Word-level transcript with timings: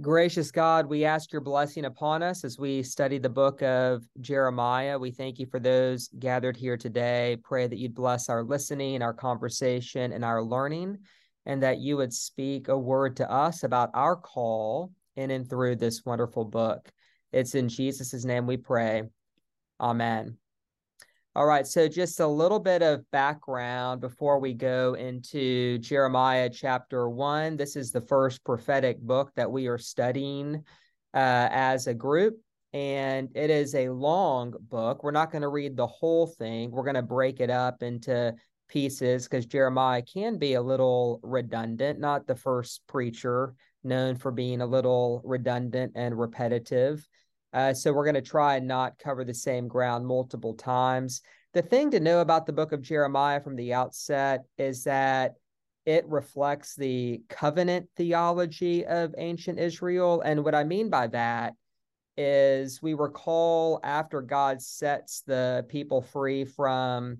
Gracious 0.00 0.50
God, 0.50 0.86
we 0.86 1.04
ask 1.04 1.30
your 1.30 1.42
blessing 1.42 1.84
upon 1.84 2.22
us 2.22 2.42
as 2.42 2.58
we 2.58 2.82
study 2.82 3.18
the 3.18 3.28
book 3.28 3.60
of 3.60 4.02
Jeremiah. 4.20 4.98
We 4.98 5.10
thank 5.10 5.38
you 5.38 5.46
for 5.46 5.60
those 5.60 6.08
gathered 6.18 6.56
here 6.56 6.78
today. 6.78 7.36
Pray 7.42 7.66
that 7.66 7.76
you'd 7.76 7.94
bless 7.94 8.30
our 8.30 8.42
listening, 8.42 9.02
our 9.02 9.12
conversation, 9.12 10.12
and 10.12 10.24
our 10.24 10.42
learning, 10.42 10.98
and 11.44 11.62
that 11.62 11.80
you 11.80 11.98
would 11.98 12.14
speak 12.14 12.68
a 12.68 12.78
word 12.78 13.16
to 13.16 13.30
us 13.30 13.62
about 13.62 13.90
our 13.92 14.16
call 14.16 14.90
in 15.16 15.30
and 15.30 15.50
through 15.50 15.76
this 15.76 16.04
wonderful 16.06 16.46
book. 16.46 16.90
It's 17.32 17.54
in 17.54 17.68
Jesus' 17.68 18.24
name 18.24 18.46
we 18.46 18.56
pray. 18.56 19.02
Amen. 19.80 20.39
All 21.36 21.46
right, 21.46 21.64
so 21.64 21.86
just 21.86 22.18
a 22.18 22.26
little 22.26 22.58
bit 22.58 22.82
of 22.82 23.08
background 23.12 24.00
before 24.00 24.40
we 24.40 24.52
go 24.52 24.94
into 24.94 25.78
Jeremiah 25.78 26.50
chapter 26.50 27.08
one. 27.08 27.56
This 27.56 27.76
is 27.76 27.92
the 27.92 28.00
first 28.00 28.42
prophetic 28.42 28.98
book 29.00 29.30
that 29.36 29.52
we 29.52 29.68
are 29.68 29.78
studying 29.78 30.56
uh, 31.14 31.48
as 31.52 31.86
a 31.86 31.94
group, 31.94 32.40
and 32.72 33.28
it 33.36 33.48
is 33.48 33.76
a 33.76 33.90
long 33.90 34.54
book. 34.58 35.04
We're 35.04 35.12
not 35.12 35.30
going 35.30 35.42
to 35.42 35.48
read 35.48 35.76
the 35.76 35.86
whole 35.86 36.26
thing, 36.26 36.72
we're 36.72 36.82
going 36.82 36.96
to 36.96 37.02
break 37.02 37.38
it 37.38 37.50
up 37.50 37.84
into 37.84 38.34
pieces 38.68 39.28
because 39.28 39.46
Jeremiah 39.46 40.02
can 40.02 40.36
be 40.36 40.54
a 40.54 40.62
little 40.62 41.20
redundant, 41.22 42.00
not 42.00 42.26
the 42.26 42.34
first 42.34 42.82
preacher 42.88 43.54
known 43.84 44.16
for 44.16 44.32
being 44.32 44.62
a 44.62 44.66
little 44.66 45.22
redundant 45.24 45.92
and 45.94 46.18
repetitive. 46.18 47.08
Uh, 47.52 47.74
so 47.74 47.92
we're 47.92 48.04
going 48.04 48.14
to 48.14 48.22
try 48.22 48.56
and 48.56 48.68
not 48.68 48.98
cover 48.98 49.24
the 49.24 49.34
same 49.34 49.68
ground 49.68 50.06
multiple 50.06 50.54
times. 50.54 51.22
The 51.52 51.62
thing 51.62 51.90
to 51.90 52.00
know 52.00 52.20
about 52.20 52.46
the 52.46 52.52
book 52.52 52.72
of 52.72 52.82
Jeremiah 52.82 53.40
from 53.40 53.56
the 53.56 53.74
outset 53.74 54.44
is 54.56 54.84
that 54.84 55.34
it 55.84 56.06
reflects 56.06 56.76
the 56.76 57.22
covenant 57.28 57.88
theology 57.96 58.86
of 58.86 59.14
ancient 59.18 59.58
Israel. 59.58 60.20
And 60.20 60.44
what 60.44 60.54
I 60.54 60.62
mean 60.62 60.90
by 60.90 61.08
that 61.08 61.54
is 62.16 62.82
we 62.82 62.94
recall 62.94 63.80
after 63.82 64.20
God 64.20 64.60
sets 64.62 65.22
the 65.26 65.64
people 65.68 66.02
free 66.02 66.44
from 66.44 67.18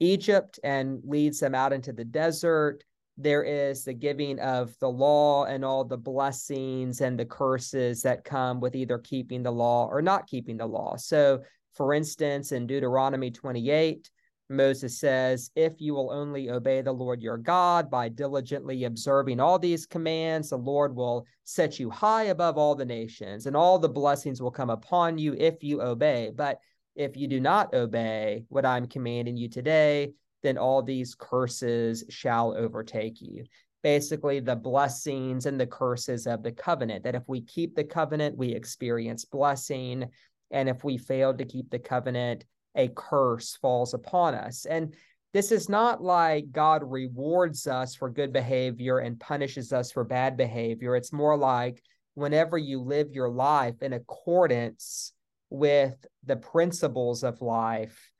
Egypt 0.00 0.58
and 0.64 1.00
leads 1.04 1.38
them 1.38 1.54
out 1.54 1.72
into 1.72 1.92
the 1.92 2.04
desert, 2.04 2.84
there 3.18 3.42
is 3.42 3.84
the 3.84 3.92
giving 3.92 4.38
of 4.40 4.76
the 4.78 4.88
law 4.88 5.44
and 5.44 5.64
all 5.64 5.84
the 5.84 5.98
blessings 5.98 7.00
and 7.00 7.18
the 7.18 7.26
curses 7.26 8.02
that 8.02 8.24
come 8.24 8.60
with 8.60 8.74
either 8.74 8.98
keeping 8.98 9.42
the 9.42 9.50
law 9.50 9.86
or 9.86 10.00
not 10.00 10.26
keeping 10.26 10.56
the 10.56 10.66
law. 10.66 10.96
So, 10.96 11.42
for 11.74 11.94
instance, 11.94 12.52
in 12.52 12.66
Deuteronomy 12.66 13.30
28, 13.30 14.10
Moses 14.48 14.98
says, 14.98 15.50
If 15.56 15.80
you 15.80 15.94
will 15.94 16.10
only 16.10 16.50
obey 16.50 16.82
the 16.82 16.92
Lord 16.92 17.22
your 17.22 17.38
God 17.38 17.90
by 17.90 18.08
diligently 18.08 18.84
observing 18.84 19.40
all 19.40 19.58
these 19.58 19.86
commands, 19.86 20.50
the 20.50 20.58
Lord 20.58 20.94
will 20.94 21.26
set 21.44 21.78
you 21.78 21.90
high 21.90 22.24
above 22.24 22.58
all 22.58 22.74
the 22.74 22.84
nations, 22.84 23.46
and 23.46 23.56
all 23.56 23.78
the 23.78 23.88
blessings 23.88 24.40
will 24.40 24.50
come 24.50 24.70
upon 24.70 25.18
you 25.18 25.34
if 25.34 25.62
you 25.62 25.82
obey. 25.82 26.30
But 26.34 26.60
if 26.94 27.16
you 27.16 27.26
do 27.26 27.40
not 27.40 27.74
obey 27.74 28.44
what 28.48 28.66
I'm 28.66 28.86
commanding 28.86 29.36
you 29.36 29.48
today, 29.48 30.12
then 30.42 30.58
all 30.58 30.82
these 30.82 31.14
curses 31.14 32.04
shall 32.08 32.54
overtake 32.56 33.20
you. 33.20 33.44
Basically, 33.82 34.40
the 34.40 34.56
blessings 34.56 35.46
and 35.46 35.58
the 35.58 35.66
curses 35.66 36.26
of 36.26 36.42
the 36.42 36.52
covenant, 36.52 37.04
that 37.04 37.14
if 37.14 37.24
we 37.26 37.40
keep 37.40 37.74
the 37.74 37.84
covenant, 37.84 38.36
we 38.36 38.52
experience 38.52 39.24
blessing. 39.24 40.08
And 40.50 40.68
if 40.68 40.84
we 40.84 40.98
fail 40.98 41.34
to 41.34 41.44
keep 41.44 41.70
the 41.70 41.78
covenant, 41.78 42.44
a 42.76 42.88
curse 42.88 43.56
falls 43.56 43.94
upon 43.94 44.34
us. 44.34 44.66
And 44.66 44.94
this 45.32 45.50
is 45.50 45.68
not 45.68 46.02
like 46.02 46.52
God 46.52 46.82
rewards 46.84 47.66
us 47.66 47.94
for 47.94 48.10
good 48.10 48.32
behavior 48.32 48.98
and 48.98 49.18
punishes 49.18 49.72
us 49.72 49.90
for 49.90 50.04
bad 50.04 50.36
behavior. 50.36 50.94
It's 50.94 51.12
more 51.12 51.36
like 51.36 51.82
whenever 52.14 52.58
you 52.58 52.82
live 52.82 53.12
your 53.12 53.30
life 53.30 53.82
in 53.82 53.94
accordance 53.94 55.12
with 55.48 56.06
the 56.24 56.36
principles 56.36 57.24
of 57.24 57.40
life, 57.40 58.11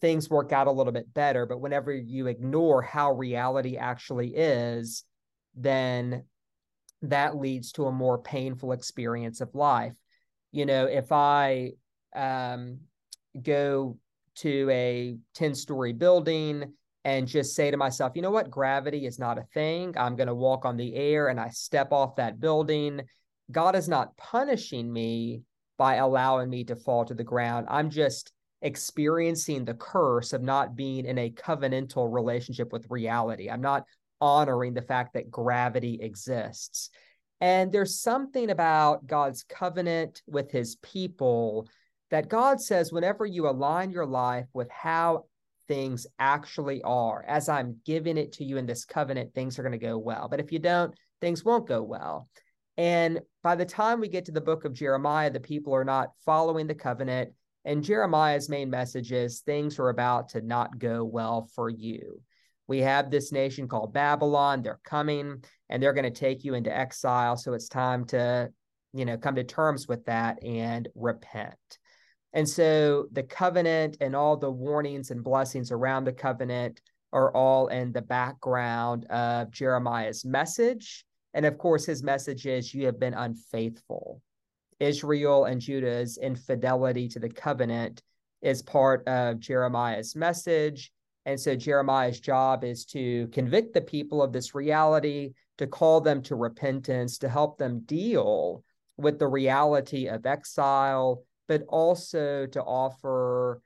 things 0.00 0.30
work 0.30 0.52
out 0.52 0.66
a 0.66 0.72
little 0.72 0.92
bit 0.92 1.12
better. 1.12 1.46
But 1.46 1.60
whenever 1.60 1.92
you 1.92 2.26
ignore 2.26 2.82
how 2.82 3.12
reality 3.12 3.76
actually 3.76 4.34
is, 4.34 5.04
then 5.54 6.24
that 7.02 7.36
leads 7.36 7.72
to 7.72 7.86
a 7.86 7.92
more 7.92 8.18
painful 8.18 8.72
experience 8.72 9.40
of 9.40 9.54
life. 9.54 9.92
You 10.52 10.66
know, 10.66 10.86
if 10.86 11.12
I 11.12 11.72
um, 12.14 12.80
go 13.40 13.98
to 14.36 14.68
a 14.70 15.16
10 15.34 15.54
story 15.54 15.92
building 15.92 16.72
and 17.04 17.28
just 17.28 17.54
say 17.54 17.70
to 17.70 17.76
myself, 17.76 18.12
you 18.14 18.22
know 18.22 18.30
what, 18.30 18.50
gravity 18.50 19.06
is 19.06 19.18
not 19.18 19.38
a 19.38 19.46
thing. 19.52 19.94
I'm 19.96 20.16
going 20.16 20.28
to 20.28 20.34
walk 20.34 20.64
on 20.64 20.76
the 20.76 20.94
air 20.94 21.28
and 21.28 21.38
I 21.38 21.50
step 21.50 21.92
off 21.92 22.16
that 22.16 22.40
building. 22.40 23.02
God 23.50 23.76
is 23.76 23.88
not 23.88 24.16
punishing 24.16 24.90
me 24.90 25.42
by 25.76 25.96
allowing 25.96 26.48
me 26.48 26.64
to 26.64 26.76
fall 26.76 27.04
to 27.04 27.14
the 27.14 27.24
ground. 27.24 27.66
I'm 27.68 27.90
just 27.90 28.32
experiencing 28.64 29.64
the 29.64 29.74
curse 29.74 30.32
of 30.32 30.42
not 30.42 30.74
being 30.74 31.04
in 31.04 31.18
a 31.18 31.30
covenantal 31.30 32.12
relationship 32.12 32.72
with 32.72 32.90
reality. 32.90 33.48
I'm 33.48 33.60
not 33.60 33.84
honoring 34.20 34.74
the 34.74 34.82
fact 34.82 35.14
that 35.14 35.30
gravity 35.30 36.00
exists. 36.00 36.90
And 37.40 37.70
there's 37.70 38.00
something 38.00 38.50
about 38.50 39.06
God's 39.06 39.42
covenant 39.42 40.22
with 40.26 40.50
his 40.50 40.76
people 40.76 41.68
that 42.10 42.28
God 42.28 42.60
says, 42.60 42.92
whenever 42.92 43.26
you 43.26 43.48
align 43.48 43.90
your 43.90 44.06
life 44.06 44.46
with 44.54 44.70
how 44.70 45.26
things 45.68 46.06
actually 46.18 46.82
are, 46.82 47.24
as 47.28 47.48
I'm 47.48 47.76
giving 47.84 48.16
it 48.16 48.32
to 48.32 48.44
you 48.44 48.56
in 48.56 48.66
this 48.66 48.84
covenant, 48.84 49.34
things 49.34 49.58
are 49.58 49.62
going 49.62 49.72
to 49.72 49.78
go 49.78 49.98
well. 49.98 50.28
But 50.28 50.40
if 50.40 50.52
you 50.52 50.58
don't, 50.58 50.94
things 51.20 51.44
won't 51.44 51.68
go 51.68 51.82
well. 51.82 52.28
And 52.76 53.20
by 53.42 53.56
the 53.56 53.66
time 53.66 54.00
we 54.00 54.08
get 54.08 54.24
to 54.26 54.32
the 54.32 54.40
book 54.40 54.64
of 54.64 54.72
Jeremiah, 54.72 55.30
the 55.30 55.40
people 55.40 55.74
are 55.74 55.84
not 55.84 56.10
following 56.24 56.66
the 56.66 56.74
covenant. 56.74 57.32
And 57.64 57.82
Jeremiah's 57.82 58.48
main 58.48 58.68
message 58.68 59.12
is 59.12 59.40
things 59.40 59.78
are 59.78 59.88
about 59.88 60.30
to 60.30 60.42
not 60.42 60.78
go 60.78 61.04
well 61.04 61.48
for 61.54 61.70
you. 61.70 62.20
We 62.66 62.80
have 62.80 63.10
this 63.10 63.32
nation 63.32 63.68
called 63.68 63.92
Babylon. 63.92 64.62
They're 64.62 64.80
coming 64.84 65.44
and 65.68 65.82
they're 65.82 65.92
going 65.92 66.04
to 66.04 66.10
take 66.10 66.44
you 66.44 66.54
into 66.54 66.74
exile. 66.74 67.36
So 67.36 67.52
it's 67.52 67.68
time 67.68 68.04
to, 68.06 68.50
you 68.92 69.04
know, 69.04 69.16
come 69.16 69.34
to 69.36 69.44
terms 69.44 69.86
with 69.88 70.04
that 70.06 70.42
and 70.44 70.88
repent. 70.94 71.78
And 72.32 72.48
so 72.48 73.06
the 73.12 73.22
covenant 73.22 73.98
and 74.00 74.16
all 74.16 74.36
the 74.36 74.50
warnings 74.50 75.10
and 75.10 75.22
blessings 75.22 75.70
around 75.70 76.04
the 76.04 76.12
covenant 76.12 76.80
are 77.12 77.34
all 77.34 77.68
in 77.68 77.92
the 77.92 78.02
background 78.02 79.06
of 79.06 79.50
Jeremiah's 79.52 80.24
message. 80.24 81.04
And 81.32 81.46
of 81.46 81.58
course, 81.58 81.86
his 81.86 82.02
message 82.02 82.46
is 82.46 82.74
you 82.74 82.86
have 82.86 82.98
been 82.98 83.14
unfaithful. 83.14 84.20
Israel 84.80 85.44
and 85.44 85.60
Judah's 85.60 86.18
infidelity 86.18 87.08
to 87.08 87.18
the 87.18 87.28
covenant 87.28 88.02
is 88.42 88.62
part 88.62 89.06
of 89.08 89.40
Jeremiah's 89.40 90.14
message. 90.14 90.92
And 91.26 91.40
so 91.40 91.56
Jeremiah's 91.56 92.20
job 92.20 92.64
is 92.64 92.84
to 92.86 93.28
convict 93.28 93.72
the 93.72 93.80
people 93.80 94.22
of 94.22 94.32
this 94.32 94.54
reality, 94.54 95.32
to 95.58 95.66
call 95.66 96.00
them 96.00 96.22
to 96.24 96.34
repentance, 96.34 97.18
to 97.18 97.28
help 97.28 97.56
them 97.56 97.80
deal 97.80 98.62
with 98.96 99.18
the 99.18 99.28
reality 99.28 100.08
of 100.08 100.26
exile, 100.26 101.22
but 101.48 101.62
also 101.68 102.46
to 102.46 102.62
offer 102.62 103.60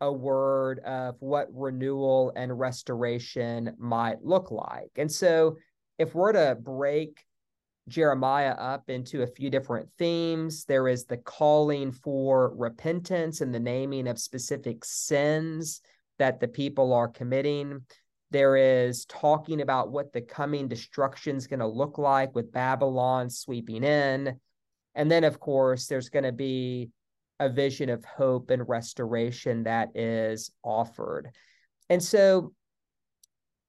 a 0.00 0.12
word 0.12 0.78
of 0.80 1.16
what 1.20 1.48
renewal 1.52 2.32
and 2.36 2.58
restoration 2.58 3.74
might 3.78 4.24
look 4.24 4.50
like. 4.50 4.90
And 4.96 5.10
so 5.10 5.56
if 5.98 6.14
we're 6.14 6.32
to 6.32 6.56
break 6.58 7.22
Jeremiah 7.90 8.52
up 8.52 8.88
into 8.88 9.22
a 9.22 9.26
few 9.26 9.50
different 9.50 9.88
themes. 9.98 10.64
There 10.64 10.88
is 10.88 11.04
the 11.04 11.18
calling 11.18 11.92
for 11.92 12.54
repentance 12.56 13.40
and 13.40 13.54
the 13.54 13.60
naming 13.60 14.08
of 14.08 14.18
specific 14.18 14.84
sins 14.84 15.82
that 16.18 16.40
the 16.40 16.48
people 16.48 16.92
are 16.92 17.08
committing. 17.08 17.82
There 18.30 18.56
is 18.56 19.04
talking 19.06 19.60
about 19.60 19.90
what 19.90 20.12
the 20.12 20.20
coming 20.20 20.68
destruction 20.68 21.36
is 21.36 21.48
going 21.48 21.60
to 21.60 21.66
look 21.66 21.98
like 21.98 22.34
with 22.34 22.52
Babylon 22.52 23.28
sweeping 23.28 23.82
in. 23.82 24.38
And 24.94 25.10
then, 25.10 25.24
of 25.24 25.40
course, 25.40 25.86
there's 25.86 26.08
going 26.08 26.24
to 26.24 26.32
be 26.32 26.90
a 27.40 27.48
vision 27.48 27.88
of 27.88 28.04
hope 28.04 28.50
and 28.50 28.68
restoration 28.68 29.64
that 29.64 29.88
is 29.96 30.52
offered. 30.62 31.30
And 31.88 32.02
so 32.02 32.52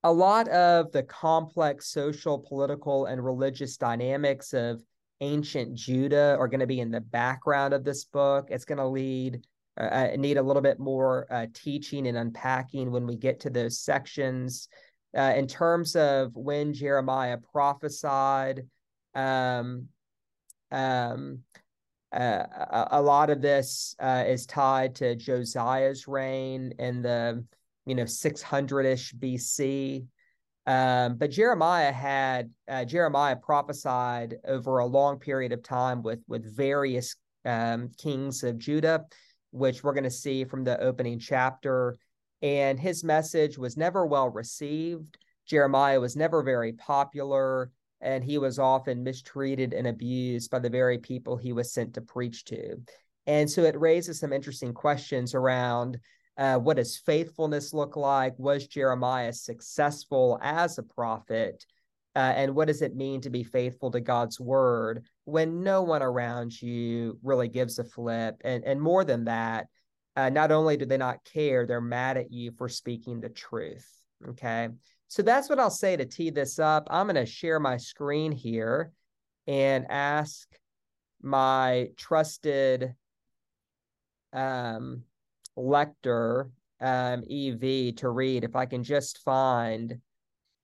a 0.03 0.11
lot 0.11 0.47
of 0.49 0.91
the 0.91 1.03
complex 1.03 1.87
social, 1.87 2.39
political, 2.39 3.05
and 3.05 3.23
religious 3.23 3.77
dynamics 3.77 4.53
of 4.53 4.81
ancient 5.21 5.75
Judah 5.75 6.35
are 6.39 6.47
going 6.47 6.59
to 6.59 6.67
be 6.67 6.79
in 6.79 6.91
the 6.91 7.01
background 7.01 7.73
of 7.73 7.83
this 7.83 8.05
book. 8.05 8.47
It's 8.49 8.65
going 8.65 8.79
to 8.79 8.87
lead 8.87 9.45
uh, 9.79 9.83
uh, 9.83 10.15
need 10.17 10.37
a 10.37 10.41
little 10.41 10.61
bit 10.61 10.79
more 10.79 11.27
uh, 11.31 11.45
teaching 11.53 12.07
and 12.07 12.17
unpacking 12.17 12.91
when 12.91 13.07
we 13.07 13.15
get 13.15 13.39
to 13.39 13.49
those 13.49 13.79
sections. 13.79 14.67
Uh, 15.17 15.33
in 15.35 15.47
terms 15.47 15.95
of 15.95 16.35
when 16.35 16.73
Jeremiah 16.73 17.37
prophesied, 17.51 18.67
um, 19.15 19.87
um, 20.71 21.39
uh, 22.13 22.43
a, 22.71 22.87
a, 22.91 23.01
lot 23.01 23.29
of 23.29 23.41
this 23.41 23.95
uh, 23.99 24.23
is 24.27 24.45
tied 24.45 24.95
to 24.95 25.15
Josiah's 25.15 26.07
reign 26.07 26.73
and 26.79 27.03
the 27.03 27.43
you 27.85 27.95
know 27.95 28.03
600ish 28.03 29.15
BC. 29.15 30.05
Um, 30.67 31.15
but 31.17 31.31
Jeremiah 31.31 31.91
had 31.91 32.51
uh, 32.67 32.85
Jeremiah 32.85 33.35
prophesied 33.35 34.35
over 34.47 34.77
a 34.77 34.85
long 34.85 35.17
period 35.17 35.51
of 35.51 35.63
time 35.63 36.03
with 36.03 36.19
with 36.27 36.55
various 36.55 37.15
um, 37.45 37.89
kings 37.97 38.43
of 38.43 38.59
Judah, 38.59 39.05
which 39.51 39.83
we're 39.83 39.93
going 39.93 40.03
to 40.03 40.11
see 40.11 40.45
from 40.45 40.63
the 40.63 40.79
opening 40.79 41.19
chapter. 41.19 41.97
And 42.41 42.79
his 42.79 43.03
message 43.03 43.57
was 43.57 43.77
never 43.77 44.05
well 44.05 44.29
received. 44.29 45.17
Jeremiah 45.45 45.99
was 45.99 46.15
never 46.15 46.43
very 46.43 46.73
popular, 46.73 47.71
and 47.99 48.23
he 48.23 48.37
was 48.37 48.59
often 48.59 49.03
mistreated 49.03 49.73
and 49.73 49.87
abused 49.87 50.49
by 50.49 50.59
the 50.59 50.69
very 50.69 50.97
people 50.97 51.37
he 51.37 51.53
was 51.53 51.73
sent 51.73 51.95
to 51.95 52.01
preach 52.01 52.45
to. 52.45 52.77
And 53.27 53.49
so 53.49 53.63
it 53.63 53.79
raises 53.79 54.19
some 54.19 54.33
interesting 54.33 54.73
questions 54.73 55.35
around 55.35 55.99
uh, 56.37 56.57
what 56.57 56.77
does 56.77 56.97
faithfulness 56.97 57.73
look 57.73 57.95
like? 57.95 58.37
Was 58.37 58.67
Jeremiah 58.67 59.33
successful 59.33 60.39
as 60.41 60.77
a 60.77 60.83
prophet? 60.83 61.65
Uh, 62.15 62.33
and 62.35 62.55
what 62.55 62.67
does 62.67 62.81
it 62.81 62.95
mean 62.95 63.21
to 63.21 63.29
be 63.29 63.43
faithful 63.43 63.91
to 63.91 64.01
God's 64.01 64.39
word 64.39 65.05
when 65.23 65.63
no 65.63 65.81
one 65.83 66.01
around 66.01 66.61
you 66.61 67.17
really 67.23 67.47
gives 67.47 67.79
a 67.79 67.83
flip? 67.83 68.41
And, 68.43 68.63
and 68.65 68.81
more 68.81 69.05
than 69.05 69.25
that, 69.25 69.67
uh, 70.15 70.29
not 70.29 70.51
only 70.51 70.75
do 70.75 70.85
they 70.85 70.97
not 70.97 71.23
care, 71.23 71.65
they're 71.65 71.79
mad 71.79 72.17
at 72.17 72.31
you 72.31 72.51
for 72.51 72.67
speaking 72.67 73.21
the 73.21 73.29
truth. 73.29 73.87
Okay. 74.29 74.69
So 75.07 75.21
that's 75.21 75.49
what 75.49 75.59
I'll 75.59 75.69
say 75.69 75.95
to 75.95 76.05
tee 76.05 76.29
this 76.29 76.59
up. 76.59 76.87
I'm 76.89 77.07
going 77.07 77.15
to 77.15 77.25
share 77.25 77.59
my 77.59 77.77
screen 77.77 78.31
here 78.31 78.91
and 79.47 79.85
ask 79.89 80.47
my 81.21 81.89
trusted 81.97 82.93
um, 84.33 85.03
lector 85.57 86.51
um, 86.79 87.23
EV 87.29 87.95
to 87.97 88.09
read 88.09 88.43
if 88.43 88.55
I 88.55 88.65
can 88.65 88.83
just 88.83 89.19
find 89.19 89.99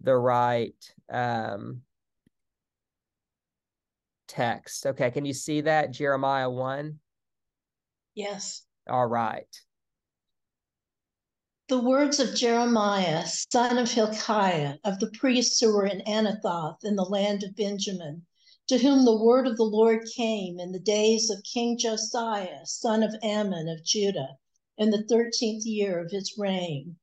the 0.02 0.16
right 0.16 0.76
um, 1.12 1.82
text. 4.28 4.86
Okay, 4.86 5.12
can 5.12 5.26
you 5.26 5.34
see 5.34 5.62
that? 5.62 5.92
Jeremiah 5.92 6.50
1? 6.50 7.00
Yes. 8.16 8.64
All 8.90 9.08
right. 9.08 9.48
The 11.70 11.82
words 11.82 12.22
of 12.22 12.34
Jeremiah, 12.34 13.26
son 13.28 13.78
of 13.78 13.92
Hilkiah, 13.92 14.76
of 14.86 15.00
the 15.00 15.12
priests 15.12 15.60
who 15.60 15.76
were 15.76 15.86
in 15.86 16.02
Anathoth 16.08 16.86
in 16.86 16.96
the 16.96 17.04
land 17.04 17.44
of 17.44 17.58
Benjamin, 17.58 18.26
to 18.70 18.78
whom 18.78 19.04
the 19.04 19.22
word 19.22 19.48
of 19.48 19.58
the 19.58 19.64
Lord 19.64 20.08
came 20.16 20.60
in 20.60 20.72
the 20.72 20.80
days 20.80 21.30
of 21.30 21.44
King 21.44 21.78
Josiah, 21.78 22.66
son 22.66 23.04
of 23.04 23.14
Amon 23.22 23.68
of 23.68 23.84
Judah, 23.84 24.38
in 24.78 24.92
the 24.92 25.04
thirteenth 25.04 25.66
year 25.66 26.00
of 26.00 26.12
his 26.12 26.38
reign. 26.38 26.98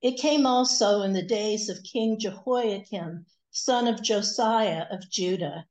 It 0.00 0.18
came 0.18 0.46
also 0.46 1.02
in 1.02 1.12
the 1.12 1.22
days 1.22 1.68
of 1.68 1.82
King 1.82 2.18
Jehoiakim, 2.18 3.26
son 3.50 3.88
of 3.88 4.02
Josiah 4.02 4.86
of 4.90 5.08
Judah, 5.10 5.66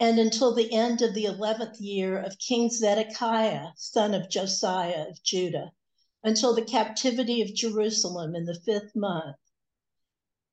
and 0.00 0.18
until 0.18 0.54
the 0.54 0.72
end 0.72 1.02
of 1.02 1.14
the 1.14 1.24
eleventh 1.24 1.80
year 1.80 2.18
of 2.18 2.38
King 2.38 2.70
Zedekiah, 2.70 3.68
son 3.76 4.14
of 4.14 4.28
Josiah 4.28 5.08
of 5.08 5.22
Judah 5.22 5.72
until 6.24 6.54
the 6.54 6.64
captivity 6.64 7.42
of 7.42 7.54
Jerusalem 7.54 8.34
in 8.34 8.46
the 8.46 8.58
fifth 8.64 8.96
month. 8.96 9.36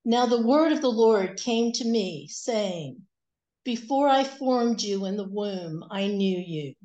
Now 0.03 0.25
the 0.25 0.41
word 0.41 0.73
of 0.73 0.81
the 0.81 0.91
Lord 0.91 1.39
came 1.39 1.71
to 1.73 1.85
me, 1.85 2.27
saying, 2.27 3.03
Before 3.63 4.09
I 4.09 4.25
formed 4.25 4.81
you 4.81 5.05
in 5.05 5.15
the 5.15 5.29
womb, 5.29 5.85
I 5.89 6.07
knew 6.07 6.37
you. 6.37 6.75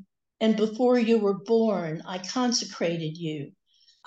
And 0.41 0.57
before 0.57 0.99
you 0.99 1.19
were 1.19 1.35
born, 1.35 2.03
I 2.07 2.19
consecrated 2.19 3.17
you. 3.17 3.53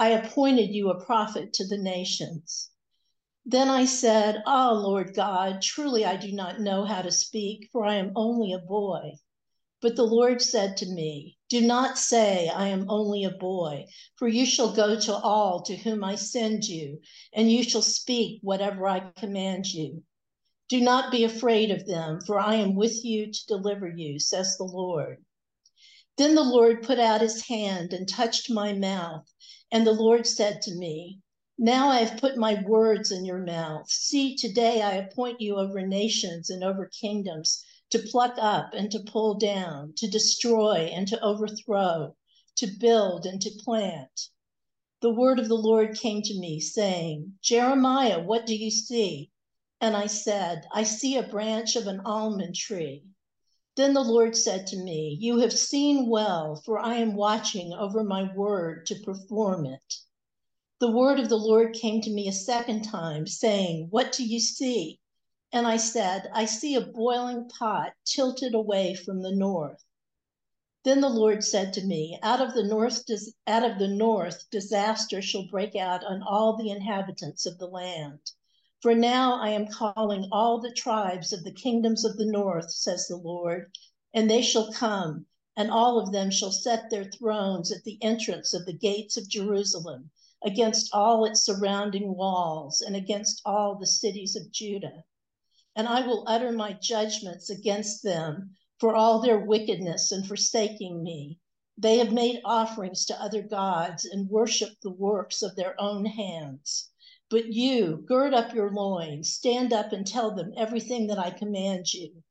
I 0.02 0.12
appointed 0.12 0.74
you 0.74 0.90
a 0.90 1.04
prophet 1.04 1.52
to 1.56 1.68
the 1.68 1.78
nations. 1.78 2.70
Then 3.46 3.68
I 3.70 3.84
said, 3.84 4.42
Ah, 4.46 4.70
oh, 4.70 4.76
Lord 4.76 5.14
God, 5.14 5.62
truly 5.62 6.06
I 6.06 6.16
do 6.16 6.32
not 6.32 6.62
know 6.62 6.86
how 6.86 7.02
to 7.02 7.12
speak, 7.12 7.68
for 7.74 7.86
I 7.86 7.96
am 7.96 8.14
only 8.16 8.54
a 8.54 8.60
boy. 8.60 9.20
But 9.82 9.98
the 9.98 10.06
Lord 10.06 10.42
said 10.42 10.78
to 10.78 10.86
me, 10.86 11.38
Do 11.50 11.60
not 11.60 11.98
say, 11.98 12.48
I 12.48 12.70
am 12.70 12.90
only 12.90 13.26
a 13.26 13.32
boy, 13.32 13.88
for 14.16 14.30
you 14.30 14.46
shall 14.46 14.72
go 14.74 14.98
to 14.98 15.16
all 15.18 15.64
to 15.64 15.76
whom 15.76 16.02
I 16.04 16.16
send 16.16 16.64
you, 16.64 17.02
and 17.34 17.52
you 17.52 17.64
shall 17.64 17.82
speak 17.82 18.40
whatever 18.42 18.88
I 18.88 19.12
command 19.18 19.74
you. 19.74 20.04
Do 20.70 20.80
not 20.80 21.12
be 21.12 21.26
afraid 21.26 21.72
of 21.72 21.88
them, 21.88 22.22
for 22.22 22.40
I 22.40 22.56
am 22.56 22.76
with 22.76 23.04
you 23.04 23.34
to 23.34 23.46
deliver 23.48 23.90
you, 23.90 24.18
says 24.20 24.56
the 24.56 24.64
Lord. 24.64 25.26
Then 26.18 26.36
the 26.36 26.44
Lord 26.44 26.84
put 26.84 27.00
out 27.00 27.22
his 27.22 27.48
hand 27.48 27.94
and 27.94 28.08
touched 28.08 28.50
my 28.50 28.74
mouth, 28.74 29.34
and 29.72 29.86
the 29.86 29.94
Lord 29.94 30.26
said 30.26 30.62
to 30.64 30.74
me, 30.74 31.20
Now 31.58 31.90
I 31.90 32.00
have 32.00 32.20
put 32.20 32.38
my 32.38 32.64
words 32.64 33.12
in 33.12 33.24
your 33.24 33.38
mouth. 33.38 33.90
See, 33.90 34.36
today 34.36 34.82
I 34.82 34.94
appoint 34.94 35.42
you 35.42 35.58
over 35.58 35.86
nations 35.86 36.50
and 36.50 36.64
over 36.64 36.88
kingdoms 36.88 37.64
to 37.92 38.00
pluck 38.00 38.36
up 38.40 38.74
and 38.74 38.92
to 38.92 39.00
pull 39.00 39.36
down, 39.36 39.94
to 39.98 40.08
destroy 40.08 40.90
and 40.94 41.08
to 41.08 41.22
overthrow, 41.22 42.16
to 42.56 42.68
build 42.68 43.26
and 43.26 43.42
to 43.42 43.52
plant. 43.64 44.30
The 45.02 45.14
word 45.14 45.40
of 45.40 45.48
the 45.48 45.56
Lord 45.56 45.98
came 45.98 46.22
to 46.24 46.40
me, 46.40 46.60
saying, 46.60 47.38
Jeremiah, 47.42 48.22
what 48.22 48.46
do 48.46 48.56
you 48.56 48.72
see? 48.72 49.32
And 49.80 49.96
I 49.96 50.08
said, 50.08 50.66
I 50.74 50.84
see 50.84 51.16
a 51.16 51.24
branch 51.24 51.76
of 51.76 51.88
an 51.88 52.02
almond 52.06 52.56
tree. 52.56 53.06
Then 53.76 53.94
the 53.94 54.04
Lord 54.04 54.36
said 54.36 54.66
to 54.68 54.78
me, 54.78 55.16
You 55.22 55.40
have 55.42 55.54
seen 55.54 56.10
well, 56.10 56.56
for 56.56 56.80
I 56.80 56.96
am 56.96 57.16
watching 57.16 57.72
over 57.72 58.04
my 58.04 58.34
word 58.34 58.88
to 58.88 58.96
perform 58.96 59.68
it. 59.68 59.98
The 60.80 60.92
word 60.92 61.20
of 61.20 61.30
the 61.30 61.38
Lord 61.38 61.74
came 61.76 62.02
to 62.02 62.10
me 62.10 62.28
a 62.28 62.34
second 62.34 62.82
time, 62.84 63.28
saying, 63.28 63.90
What 63.92 64.12
do 64.12 64.26
you 64.26 64.40
see? 64.40 65.00
And 65.52 65.68
I 65.68 65.78
said, 65.78 66.32
I 66.34 66.46
see 66.46 66.76
a 66.76 66.82
boiling 66.82 67.48
pot 67.50 67.94
tilted 68.06 68.56
away 68.56 68.96
from 68.96 69.22
the 69.22 69.32
north. 69.36 69.86
Then 70.84 71.02
the 71.02 71.10
Lord 71.10 71.44
said 71.44 71.74
to 71.74 71.86
me, 71.86 72.18
Out 72.24 72.42
of 72.42 72.54
the 72.56 72.64
north, 72.64 73.04
out 73.46 73.70
of 73.70 73.78
the 73.80 73.88
north, 73.88 74.50
disaster 74.50 75.22
shall 75.22 75.46
break 75.48 75.76
out 75.76 76.04
on 76.04 76.24
all 76.24 76.58
the 76.58 76.72
inhabitants 76.72 77.46
of 77.46 77.60
the 77.60 77.68
land. 77.68 78.32
For 78.82 78.96
now 78.96 79.34
I 79.42 79.50
am 79.50 79.68
calling 79.68 80.30
all 80.32 80.62
the 80.62 80.72
tribes 80.72 81.34
of 81.34 81.44
the 81.44 81.52
kingdoms 81.52 82.06
of 82.06 82.16
the 82.16 82.26
north, 82.26 82.72
says 82.72 83.08
the 83.10 83.18
Lord, 83.18 83.74
and 84.14 84.32
they 84.32 84.42
shall 84.42 84.72
come, 84.72 85.26
and 85.58 85.70
all 85.70 86.00
of 86.00 86.14
them 86.14 86.32
shall 86.32 86.54
set 86.54 86.90
their 86.90 87.04
thrones 87.04 87.74
at 87.74 87.84
the 87.84 88.02
entrance 88.02 88.54
of 88.54 88.66
the 88.66 88.72
gates 88.72 89.18
of 89.18 89.28
Jerusalem, 89.28 90.12
against 90.42 90.94
all 90.94 91.26
its 91.26 91.42
surrounding 91.44 92.16
walls, 92.16 92.80
and 92.80 92.96
against 92.96 93.42
all 93.46 93.76
the 93.76 93.86
cities 93.86 94.38
of 94.38 94.50
Judah 94.50 95.04
and 95.76 95.88
I 95.88 96.06
will 96.06 96.24
utter 96.28 96.52
my 96.52 96.74
judgments 96.74 97.50
against 97.50 98.04
them 98.04 98.56
for 98.80 98.96
all 98.96 99.20
their 99.20 99.40
wickedness 99.40 100.12
and 100.12 100.28
forsaking 100.28 101.04
me. 101.04 101.40
They 101.78 102.00
have 102.00 102.12
made 102.12 102.42
offerings 102.44 103.06
to 103.06 103.22
other 103.22 103.42
gods 103.42 104.04
and 104.04 104.30
worshiped 104.30 104.82
the 104.82 104.90
works 104.92 105.42
of 105.42 105.56
their 105.56 105.80
own 105.80 106.06
hands. 106.06 106.90
But 107.30 107.54
you, 107.54 107.98
gird 108.08 108.34
up 108.34 108.56
your 108.56 108.72
loins, 108.72 109.32
stand 109.32 109.72
up 109.72 109.94
and 109.94 110.06
tell 110.06 110.34
them 110.34 110.52
everything 110.58 111.06
that 111.08 111.20
I 111.20 111.30
command 111.30 111.94
you. 111.94 112.24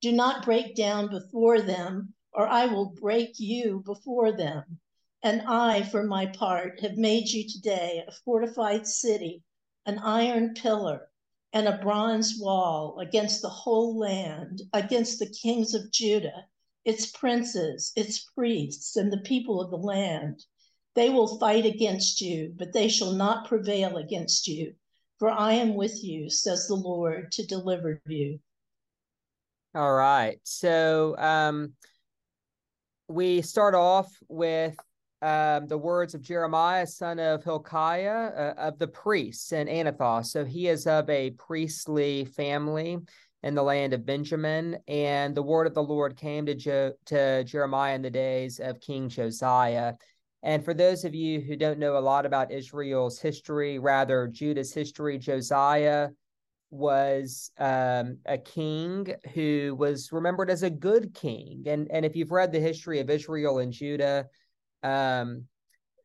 Do 0.00 0.12
not 0.12 0.46
break 0.46 0.74
down 0.74 1.10
before 1.10 1.60
them, 1.60 2.14
or 2.32 2.48
I 2.48 2.64
will 2.64 2.86
break 2.86 3.38
you 3.38 3.82
before 3.84 4.32
them. 4.32 4.80
And 5.22 5.42
I, 5.42 5.82
for 5.82 6.04
my 6.04 6.24
part, 6.24 6.80
have 6.80 6.96
made 6.96 7.28
you 7.28 7.46
today 7.46 8.02
a 8.06 8.12
fortified 8.12 8.86
city, 8.86 9.42
an 9.84 9.98
iron 9.98 10.54
pillar 10.54 11.10
and 11.52 11.68
a 11.68 11.78
bronze 11.78 12.38
wall 12.38 12.98
against 12.98 13.42
the 13.42 13.50
whole 13.50 13.98
land, 13.98 14.62
against 14.72 15.18
the 15.18 15.28
kings 15.28 15.74
of 15.74 15.90
Judah, 15.90 16.46
its 16.84 17.06
princes, 17.06 17.92
its 17.96 18.20
priests, 18.20 18.96
and 18.96 19.12
the 19.12 19.18
people 19.18 19.60
of 19.60 19.70
the 19.70 19.76
land. 19.76 20.46
They 20.96 21.10
will 21.10 21.38
fight 21.38 21.66
against 21.66 22.22
you, 22.22 22.54
but 22.56 22.72
they 22.72 22.88
shall 22.88 23.12
not 23.12 23.46
prevail 23.46 23.98
against 23.98 24.48
you. 24.48 24.72
For 25.18 25.30
I 25.30 25.52
am 25.52 25.74
with 25.74 26.02
you, 26.02 26.28
says 26.30 26.66
the 26.66 26.74
Lord, 26.74 27.30
to 27.32 27.46
deliver 27.46 28.00
you. 28.06 28.40
All 29.74 29.92
right. 29.92 30.38
So 30.42 31.14
um, 31.18 31.74
we 33.08 33.42
start 33.42 33.74
off 33.74 34.10
with 34.28 34.74
um, 35.20 35.66
the 35.66 35.78
words 35.78 36.14
of 36.14 36.22
Jeremiah, 36.22 36.86
son 36.86 37.18
of 37.18 37.44
Hilkiah, 37.44 38.30
uh, 38.34 38.54
of 38.56 38.78
the 38.78 38.88
priests 38.88 39.52
in 39.52 39.68
Anathoth. 39.68 40.26
So 40.26 40.46
he 40.46 40.68
is 40.68 40.86
of 40.86 41.08
a 41.10 41.30
priestly 41.32 42.24
family 42.24 42.98
in 43.42 43.54
the 43.54 43.62
land 43.62 43.92
of 43.92 44.06
Benjamin. 44.06 44.78
And 44.88 45.34
the 45.34 45.42
word 45.42 45.66
of 45.66 45.74
the 45.74 45.82
Lord 45.82 46.16
came 46.16 46.46
to, 46.46 46.54
jo- 46.54 46.94
to 47.06 47.44
Jeremiah 47.44 47.94
in 47.94 48.02
the 48.02 48.10
days 48.10 48.60
of 48.60 48.80
King 48.80 49.10
Josiah. 49.10 49.94
And 50.46 50.64
for 50.64 50.74
those 50.74 51.04
of 51.04 51.12
you 51.12 51.40
who 51.40 51.56
don't 51.56 51.80
know 51.80 51.98
a 51.98 51.98
lot 51.98 52.24
about 52.24 52.52
Israel's 52.52 53.18
history, 53.18 53.80
rather 53.80 54.28
Judah's 54.28 54.72
history, 54.72 55.18
Josiah 55.18 56.10
was 56.70 57.50
um, 57.58 58.18
a 58.26 58.38
king 58.38 59.12
who 59.34 59.74
was 59.76 60.12
remembered 60.12 60.48
as 60.48 60.62
a 60.62 60.70
good 60.70 61.12
king. 61.14 61.64
And, 61.66 61.90
and 61.90 62.06
if 62.06 62.14
you've 62.14 62.30
read 62.30 62.52
the 62.52 62.60
history 62.60 63.00
of 63.00 63.10
Israel 63.10 63.58
and 63.58 63.72
Judah, 63.72 64.26
um, 64.84 65.46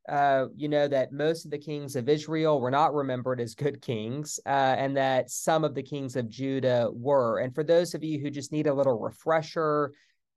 uh, 0.10 0.48
you 0.55 0.67
know 0.67 0.88
that 0.88 1.13
most 1.13 1.45
of 1.45 1.51
the 1.51 1.60
kings 1.60 1.95
of 1.95 2.10
Israel 2.10 2.60
were 2.60 2.71
not 2.71 2.95
remembered 2.95 3.39
as 3.39 3.53
good 3.53 3.79
kings, 3.79 4.39
uh, 4.48 4.50
and 4.75 4.98
that 4.98 5.29
some 5.29 5.63
of 5.63 5.75
the 5.75 5.83
kings 5.83 6.15
of 6.15 6.27
Judah 6.27 6.89
were. 6.91 7.38
And 7.41 7.53
for 7.53 7.63
those 7.63 7.93
of 7.93 8.03
you 8.03 8.19
who 8.19 8.31
just 8.31 8.51
need 8.51 8.65
a 8.65 8.74
little 8.74 9.00
refresher, 9.00 9.93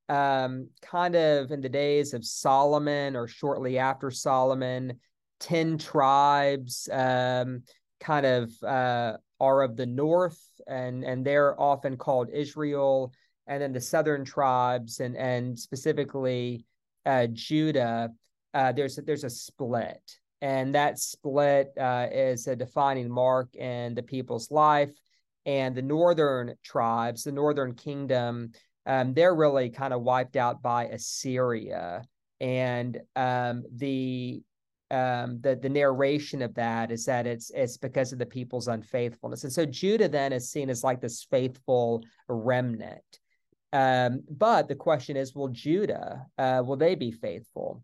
um, 0.09 0.69
kind 0.83 1.15
of 1.15 1.51
in 1.51 1.61
the 1.61 1.69
days 1.69 2.15
of 2.15 2.25
Solomon 2.25 3.17
or 3.17 3.27
shortly 3.27 3.79
after 3.79 4.11
Solomon, 4.11 4.99
10 5.41 5.79
tribes 5.79 6.89
um, 6.93 7.63
kind 8.01 8.27
of 8.27 8.53
uh, 8.63 9.17
are 9.41 9.63
of 9.63 9.77
the 9.77 9.87
north, 9.87 10.41
and, 10.67 11.05
and 11.05 11.25
they're 11.25 11.59
often 11.61 11.97
called 11.97 12.29
Israel. 12.33 13.13
And 13.47 13.61
then 13.61 13.73
the 13.73 13.81
southern 13.81 14.25
tribes, 14.25 15.01
and, 15.01 15.17
and 15.17 15.59
specifically 15.59 16.65
uh, 17.05 17.27
Judah, 17.33 18.11
uh, 18.55 18.73
there's, 18.73 18.97
a, 18.99 19.03
there's 19.03 19.25
a 19.25 19.31
split. 19.31 20.19
And 20.41 20.75
that 20.75 20.99
split 20.99 21.73
uh, 21.79 22.07
is 22.11 22.47
a 22.47 22.57
defining 22.57 23.11
mark 23.11 23.55
in 23.55 23.95
the 23.95 24.03
people's 24.03 24.51
life. 24.51 24.93
And 25.47 25.75
the 25.75 25.83
northern 25.83 26.55
tribes, 26.63 27.25
the 27.25 27.33
northern 27.33 27.75
kingdom, 27.75 28.53
um, 28.87 29.15
they're 29.15 29.35
really 29.35 29.71
kind 29.71 29.93
of 29.93 30.03
wiped 30.03 30.37
out 30.37 30.63
by 30.63 30.87
Assyria. 30.87 32.03
And 32.41 33.01
um, 33.17 33.65
the 33.75 34.43
um, 34.91 35.41
the 35.41 35.57
the 35.57 35.69
narration 35.69 36.43
of 36.43 36.55
that 36.55 36.93
is 36.93 37.07
that 37.07 37.27
it's 37.27 37.51
it's 37.51 37.77
because 37.77 38.13
of 38.13 38.19
the 38.19 38.27
people's 38.27 38.69
unfaithfulness, 38.69 39.45
and 39.45 39.53
so 39.53 39.65
Judah 39.65 40.09
then 40.09 40.33
is 40.33 40.51
seen 40.51 40.69
as 40.69 40.85
like 40.85 41.01
this 41.01 41.27
faithful 41.31 42.03
remnant. 42.29 43.19
Um, 43.73 44.23
but 44.31 44.69
the 44.69 44.75
question 44.75 45.17
is, 45.17 45.35
will 45.35 45.49
Judah 45.49 46.27
uh, 46.39 46.63
will 46.65 46.77
they 46.77 46.95
be 46.95 47.11
faithful? 47.11 47.83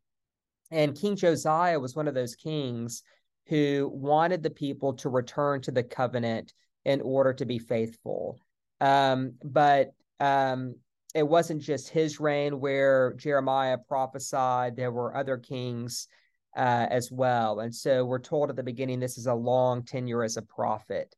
And 0.71 0.97
King 0.97 1.16
Josiah 1.16 1.80
was 1.80 1.97
one 1.97 2.07
of 2.07 2.14
those 2.14 2.37
kings 2.37 3.02
who 3.47 3.90
wanted 3.92 4.42
the 4.42 4.50
people 4.50 4.92
to 4.95 5.09
return 5.09 5.61
to 5.62 5.73
the 5.73 5.83
covenant 5.83 6.52
in 6.85 7.00
order 7.00 7.33
to 7.33 7.45
be 7.45 7.59
faithful. 7.59 8.38
Um, 8.80 9.35
but 9.42 9.92
um, 10.21 10.76
it 11.14 11.26
wasn't 11.26 11.62
just 11.62 11.88
his 11.88 12.21
reign 12.21 12.61
where 12.61 13.14
Jeremiah 13.14 13.79
prophesied, 13.79 14.76
there 14.76 14.93
were 14.93 15.17
other 15.17 15.38
kings 15.38 16.07
uh, 16.57 16.87
as 16.90 17.11
well. 17.11 17.61
And 17.61 17.75
so 17.75 18.05
we're 18.05 18.21
told 18.21 18.50
at 18.50 18.57
the 18.57 18.62
beginning 18.62 19.00
this 19.00 19.19
is 19.19 19.26
a 19.26 19.35
long 19.35 19.83
tenure 19.83 20.23
as 20.23 20.37
a 20.37 20.43
prophet. 20.43 21.14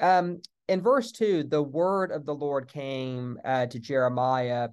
Um, 0.00 0.40
in 0.68 0.80
verse 0.80 1.12
2, 1.12 1.44
the 1.44 1.62
word 1.62 2.12
of 2.12 2.24
the 2.24 2.34
Lord 2.34 2.68
came 2.68 3.38
uh, 3.44 3.66
to 3.66 3.78
Jeremiah. 3.78 4.68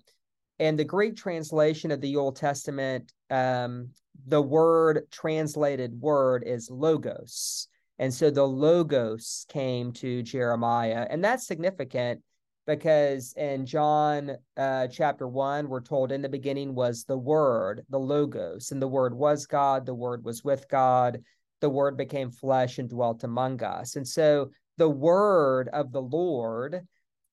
And 0.59 0.77
the 0.77 0.85
Greek 0.85 1.15
translation 1.15 1.89
of 1.89 2.01
the 2.01 2.15
Old 2.17 2.35
Testament, 2.35 3.13
um, 3.29 3.89
the 4.27 4.41
word 4.41 5.07
translated 5.09 5.99
word 5.99 6.43
is 6.45 6.69
logos. 6.69 7.67
And 7.97 8.13
so 8.13 8.29
the 8.29 8.47
logos 8.47 9.45
came 9.49 9.91
to 9.93 10.21
Jeremiah. 10.21 11.07
And 11.09 11.23
that's 11.23 11.47
significant 11.47 12.21
because 12.69 13.33
in 13.33 13.65
John 13.65 14.37
uh, 14.55 14.85
chapter 14.87 15.27
one, 15.27 15.67
we're 15.67 15.81
told 15.81 16.11
in 16.11 16.21
the 16.21 16.29
beginning 16.29 16.75
was 16.75 17.03
the 17.03 17.17
Word, 17.17 17.83
the 17.89 17.99
Logos, 17.99 18.71
and 18.71 18.79
the 18.79 18.87
Word 18.87 19.15
was 19.15 19.47
God, 19.47 19.87
the 19.87 19.95
Word 19.95 20.23
was 20.23 20.43
with 20.43 20.69
God, 20.69 21.23
the 21.61 21.69
Word 21.69 21.97
became 21.97 22.29
flesh 22.29 22.77
and 22.77 22.87
dwelt 22.87 23.23
among 23.23 23.63
us. 23.63 23.95
And 23.95 24.07
so 24.07 24.51
the 24.77 24.87
Word 24.87 25.69
of 25.73 25.91
the 25.91 26.01
Lord 26.03 26.85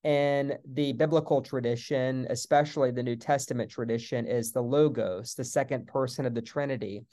in 0.04 0.56
the 0.72 0.94
biblical 0.94 1.42
tradition, 1.42 2.26
especially 2.30 2.90
the 2.90 3.02
New 3.02 3.16
Testament 3.16 3.70
tradition, 3.70 4.26
is 4.26 4.52
the 4.52 4.62
Logos, 4.62 5.34
the 5.34 5.44
second 5.44 5.86
person 5.86 6.24
of 6.24 6.32
the 6.32 6.40
Trinity. 6.40 7.04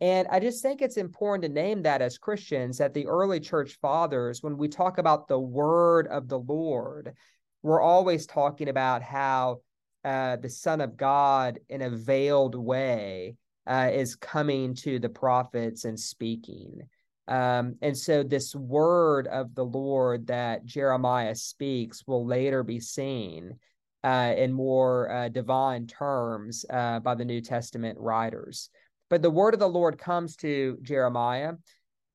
And 0.00 0.26
I 0.28 0.40
just 0.40 0.60
think 0.60 0.82
it's 0.82 0.96
important 0.96 1.42
to 1.42 1.60
name 1.60 1.82
that 1.82 2.02
as 2.02 2.18
Christians 2.18 2.78
that 2.78 2.94
the 2.94 3.06
early 3.06 3.38
church 3.38 3.78
fathers, 3.80 4.42
when 4.42 4.56
we 4.56 4.66
talk 4.66 4.98
about 4.98 5.28
the 5.28 5.38
word 5.38 6.08
of 6.08 6.26
the 6.26 6.38
Lord, 6.38 7.14
we're 7.62 7.80
always 7.80 8.26
talking 8.26 8.68
about 8.68 9.02
how 9.02 9.60
uh, 10.04 10.36
the 10.36 10.48
Son 10.48 10.80
of 10.80 10.96
God, 10.96 11.58
in 11.68 11.82
a 11.82 11.90
veiled 11.90 12.54
way, 12.54 13.36
uh, 13.66 13.90
is 13.92 14.16
coming 14.16 14.74
to 14.74 14.98
the 14.98 15.08
prophets 15.08 15.84
and 15.84 15.98
speaking. 15.98 16.80
Um, 17.28 17.76
and 17.82 17.96
so, 17.96 18.22
this 18.22 18.54
word 18.54 19.26
of 19.28 19.54
the 19.54 19.64
Lord 19.64 20.26
that 20.28 20.64
Jeremiah 20.64 21.34
speaks 21.34 22.06
will 22.06 22.26
later 22.26 22.62
be 22.62 22.80
seen 22.80 23.58
uh, 24.02 24.34
in 24.36 24.52
more 24.52 25.10
uh, 25.10 25.28
divine 25.28 25.86
terms 25.86 26.64
uh, 26.70 27.00
by 27.00 27.14
the 27.14 27.24
New 27.24 27.40
Testament 27.40 27.98
writers. 28.00 28.70
But 29.10 29.22
the 29.22 29.30
word 29.30 29.54
of 29.54 29.60
the 29.60 29.68
Lord 29.68 29.98
comes 29.98 30.36
to 30.36 30.78
Jeremiah, 30.82 31.54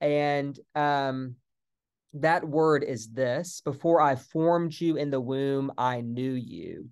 and 0.02 0.60
um, 0.74 1.36
that 2.16 2.48
word 2.48 2.84
is 2.84 3.10
this 3.10 3.62
Before 3.62 4.02
I 4.02 4.16
formed 4.16 4.80
you 4.80 4.96
in 4.96 5.10
the 5.10 5.22
womb, 5.22 5.72
I 5.78 6.02
knew 6.02 6.32
you. 6.32 6.90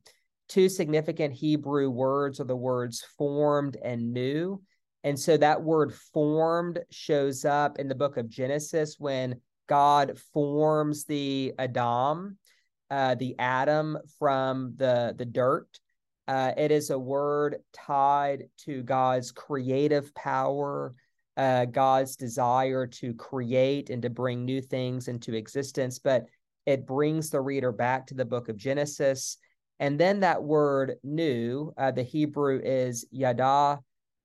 Two 0.50 0.70
significant 0.70 1.34
Hebrew 1.34 1.90
words 1.90 2.40
are 2.40 2.46
the 2.46 2.56
words 2.56 3.04
formed 3.18 3.78
and 3.84 4.14
knew. 4.14 4.62
And 5.04 5.20
so 5.20 5.36
that 5.38 5.64
word 5.64 5.94
formed 5.94 6.80
shows 6.92 7.44
up 7.46 7.80
in 7.80 7.88
the 7.88 7.96
book 7.96 8.18
of 8.18 8.30
Genesis 8.30 8.98
when 9.00 9.42
God 9.68 10.18
forms 10.34 11.06
the 11.06 11.54
Adam, 11.58 12.38
uh, 12.90 13.16
the 13.16 13.36
Adam 13.40 13.98
from 14.20 14.74
the, 14.78 15.16
the 15.18 15.26
dirt. 15.26 15.68
Uh, 16.28 16.52
it 16.58 16.72
is 16.72 16.90
a 16.90 17.00
word 17.00 17.58
tied 17.74 18.44
to 18.66 18.84
God's 18.84 19.32
creative 19.32 20.14
power, 20.16 20.94
uh, 21.38 21.66
God's 21.66 22.16
desire 22.16 22.86
to 22.88 23.14
create 23.14 23.90
and 23.90 24.02
to 24.02 24.10
bring 24.10 24.46
new 24.46 24.62
things 24.62 25.08
into 25.08 25.34
existence, 25.34 26.00
but 26.00 26.26
it 26.66 26.86
brings 26.86 27.30
the 27.30 27.42
reader 27.42 27.72
back 27.72 28.08
to 28.08 28.14
the 28.14 28.26
book 28.26 28.50
of 28.50 28.58
Genesis. 28.58 29.38
And 29.80 30.00
then 30.00 30.20
that 30.22 30.42
word 30.42 30.96
new, 31.04 31.74
uh, 31.78 31.92
the 31.92 32.04
Hebrew 32.04 32.62
is 32.64 33.06
yada. 33.12 33.80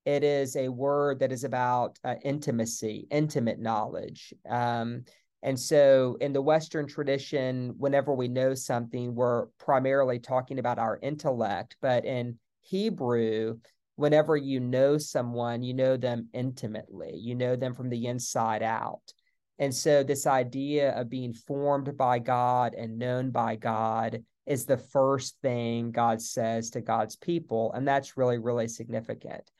It 0.05 0.23
is 0.23 0.57
a 0.57 0.69
word 0.69 1.19
that 1.21 1.33
is 1.33 1.45
about 1.45 1.99
uh, 2.05 2.15
intimacy, 2.25 3.07
intimate 3.11 3.59
knowledge. 3.59 4.33
Um, 4.49 5.05
and 5.43 5.59
so 5.59 6.17
in 6.21 6.33
the 6.33 6.43
Western 6.43 6.87
tradition, 6.87 7.75
whenever 7.79 8.15
we 8.15 8.29
know 8.29 8.55
something, 8.55 9.15
we're 9.15 9.47
primarily 9.59 10.19
talking 10.19 10.59
about 10.59 10.79
our 10.79 10.99
intellect. 11.03 11.77
But 11.81 12.05
in 12.05 12.38
Hebrew, 12.61 13.59
whenever 13.99 14.37
you 14.37 14.61
know 14.61 14.97
someone, 14.97 15.64
you 15.64 15.75
know 15.75 15.97
them 15.97 16.28
intimately, 16.33 17.17
you 17.17 17.35
know 17.35 17.57
them 17.57 17.75
from 17.75 17.88
the 17.88 18.07
inside 18.07 18.62
out. 18.62 19.12
And 19.59 19.75
so, 19.75 20.05
this 20.05 20.25
idea 20.25 20.93
of 20.93 21.11
being 21.11 21.35
formed 21.35 21.97
by 21.97 22.21
God 22.21 22.75
and 22.75 22.97
known 22.97 23.33
by 23.33 23.57
God 23.57 24.23
is 24.47 24.64
the 24.67 24.76
first 24.76 25.37
thing 25.43 25.90
God 25.90 26.23
says 26.23 26.71
to 26.71 26.81
God's 26.81 27.17
people. 27.17 27.73
And 27.73 27.88
that's 27.88 28.17
really, 28.17 28.38
really 28.38 28.69
significant. 28.69 29.50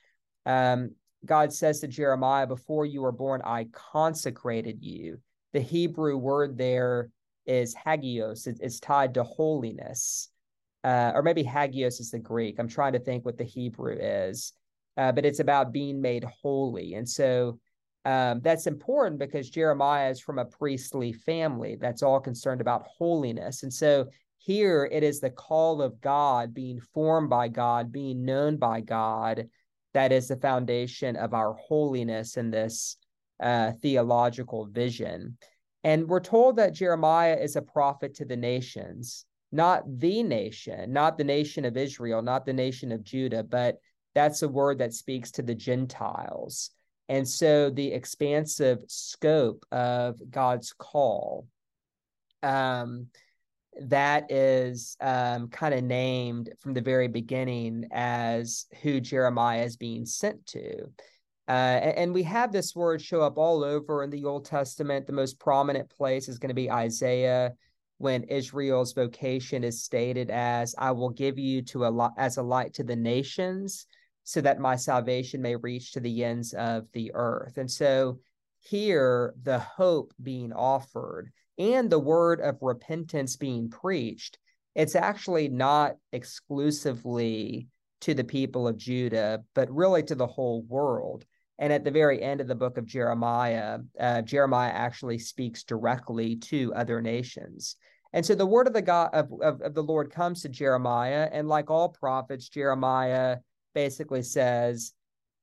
Um, 0.47 0.93
God 1.27 1.53
says 1.53 1.81
to 1.81 1.89
Jeremiah, 1.89 2.47
Before 2.47 2.87
you 2.87 3.03
were 3.03 3.11
born, 3.11 3.43
I 3.45 3.67
consecrated 3.73 4.85
you. 4.85 5.19
The 5.53 5.61
Hebrew 5.61 6.17
word 6.17 6.57
there 6.57 7.11
is 7.45 7.75
hagios, 7.75 8.47
it's 8.47 8.79
tied 8.79 9.15
to 9.15 9.25
holiness 9.25 10.29
uh, 10.85 11.13
or 11.15 11.23
maybe 11.23 11.43
hagios 11.43 12.01
is 12.01 12.11
the 12.11 12.19
Greek. 12.19 12.59
I'm 12.59 12.69
trying 12.69 12.93
to 12.93 12.99
think 12.99 13.25
what 13.25 13.39
the 13.39 13.45
Hebrew 13.45 13.97
is, 13.99 14.53
uh, 14.97 15.13
but 15.13 15.25
it's 15.25 15.41
about 15.41 15.73
being 15.73 16.01
made 16.01 16.25
holy. 16.25 16.95
And 16.95 17.09
so 17.09 17.59
um, 18.05 18.41
that's 18.43 18.67
important 18.67 19.19
because 19.19 19.51
Jeremiah 19.51 20.11
is 20.11 20.21
from 20.21 20.39
a 20.39 20.45
priestly 20.45 21.13
family 21.13 21.77
that's 21.77 22.03
all 22.03 22.21
concerned 22.21 22.61
about 22.61 22.87
holiness. 22.87 23.65
And 23.65 23.73
so 23.73 24.07
here 24.39 24.89
it 24.91 25.03
is 25.03 25.21
the 25.21 25.31
call 25.31 25.83
of 25.83 26.01
God, 26.01 26.55
being 26.55 26.81
formed 26.81 27.29
by 27.29 27.49
God, 27.49 27.93
being 27.93 28.25
known 28.25 28.57
by 28.57 28.81
God, 28.81 29.49
that 29.95 30.13
is 30.13 30.29
the 30.29 30.37
foundation 30.37 31.17
of 31.17 31.35
our 31.35 31.55
holiness 31.55 32.37
in 32.37 32.51
this 32.51 32.97
uh, 33.43 33.73
theological 33.83 34.67
vision. 34.67 35.37
And 35.85 36.09
we're 36.09 36.21
told 36.21 36.57
that 36.57 36.75
Jeremiah 36.75 37.37
is 37.37 37.57
a 37.57 37.63
prophet 37.63 38.15
to 38.15 38.25
the 38.25 38.37
nations 38.37 39.27
not 39.51 39.83
the 39.99 40.23
nation, 40.23 40.93
not 40.93 41.17
the 41.17 41.25
nation 41.25 41.65
of 41.65 41.77
Israel, 41.77 42.23
not 42.23 42.45
the 42.45 42.53
nation 42.53 42.93
of 42.93 43.03
Judah, 43.03 43.43
but 43.43 43.81
that's 44.15 44.43
a 44.43 44.49
word 44.49 44.79
that 44.79 44.93
speaks 44.93 45.31
to 45.33 45.43
the 45.43 45.55
Gentiles. 45.55 46.71
And 47.09 47.27
so 47.27 47.71
the 47.71 47.93
expansive 47.93 48.81
scope 48.89 49.65
of 49.73 50.19
God's 50.31 50.73
call, 50.73 51.47
um, 52.43 53.07
that 53.81 54.31
is 54.31 54.97
um, 55.01 55.49
kind 55.49 55.73
of 55.73 55.85
named 55.85 56.51
from 56.59 56.75
the 56.75 56.81
very 56.81 57.09
beginning 57.09 57.87
as 57.93 58.67
who 58.83 59.01
Jeremiah 59.01 59.63
is 59.63 59.77
being 59.77 60.05
sent 60.05 60.45
to. 60.47 60.91
Uh, 61.47 61.81
and, 61.83 61.97
and, 61.97 62.15
we 62.15 62.23
have 62.25 62.53
this 62.53 62.77
word 62.77 63.01
show 63.01 63.23
up 63.23 63.39
all 63.39 63.65
over 63.65 64.03
in 64.03 64.11
the 64.11 64.25
Old 64.25 64.45
Testament. 64.45 65.07
The 65.07 65.15
most 65.15 65.39
prominent 65.39 65.89
place 65.89 66.29
is 66.29 66.39
going 66.39 66.51
to 66.51 66.55
be 66.55 66.71
Isaiah 66.71 67.55
when 67.99 68.25
Israel's 68.25 68.93
vocation 68.93 69.63
is 69.65 69.83
stated 69.83 70.31
as 70.31 70.75
I 70.79 70.93
will 70.93 71.11
give 71.11 71.39
you 71.39 71.63
to 71.63 71.87
a 71.87 71.89
lot 71.91 72.15
as 72.17 72.37
a 72.37 72.43
light 72.43 72.75
to 72.75 72.85
the 72.85 72.97
nations. 72.97 73.87
so 74.29 74.43
that 74.43 74.61
my 74.61 74.77
salvation 74.77 75.41
may 75.41 75.57
reach 75.57 75.93
to 75.93 76.01
the 76.01 76.23
ends 76.23 76.53
of 76.53 76.87
the 76.93 77.11
earth. 77.15 77.57
And 77.57 77.71
so 77.71 78.19
here, 78.61 79.33
the 79.43 79.59
hope 79.59 80.13
being 80.23 80.53
offered 80.53 81.33
and 81.59 81.89
the 81.89 81.99
word 81.99 82.43
of 82.43 82.59
repentance 82.61 83.37
being 83.37 83.71
preached, 83.71 84.37
it's 84.75 84.95
actually 84.95 85.49
not 85.49 85.95
exclusively 86.13 87.69
to 88.03 88.13
the 88.13 88.23
people 88.23 88.69
of 88.69 88.77
Judah, 88.77 89.43
but 89.55 89.75
really 89.75 90.03
to 90.03 90.15
the 90.15 90.27
whole 90.27 90.61
world. 90.65 91.25
And 91.59 91.73
at 91.73 91.85
the 91.85 91.91
very 91.91 92.23
end 92.23 92.41
of 92.41 92.47
the 92.47 92.55
book 92.55 92.79
of 92.79 92.87
Jeremiah, 92.87 93.81
uh, 93.99 94.23
Jeremiah 94.23 94.71
actually 94.73 95.19
speaks 95.19 95.65
directly 95.65 96.37
to 96.37 96.73
other 96.75 97.03
nations. 97.03 97.77
And 98.13 98.25
so 98.25 98.35
the 98.35 98.47
word 98.47 98.67
of 98.67 98.73
the 98.73 98.83
God 98.83 99.11
of, 99.13 99.29
of, 99.43 99.61
of 99.61 99.75
the 99.75 99.83
Lord 99.83 100.11
comes 100.11 100.43
to 100.43 100.49
Jeremiah, 100.49 101.29
and 101.31 101.49
like 101.49 101.71
all 101.71 101.89
prophets, 101.89 102.49
Jeremiah 102.49 103.39
basically 103.75 104.23
says, 104.23 104.93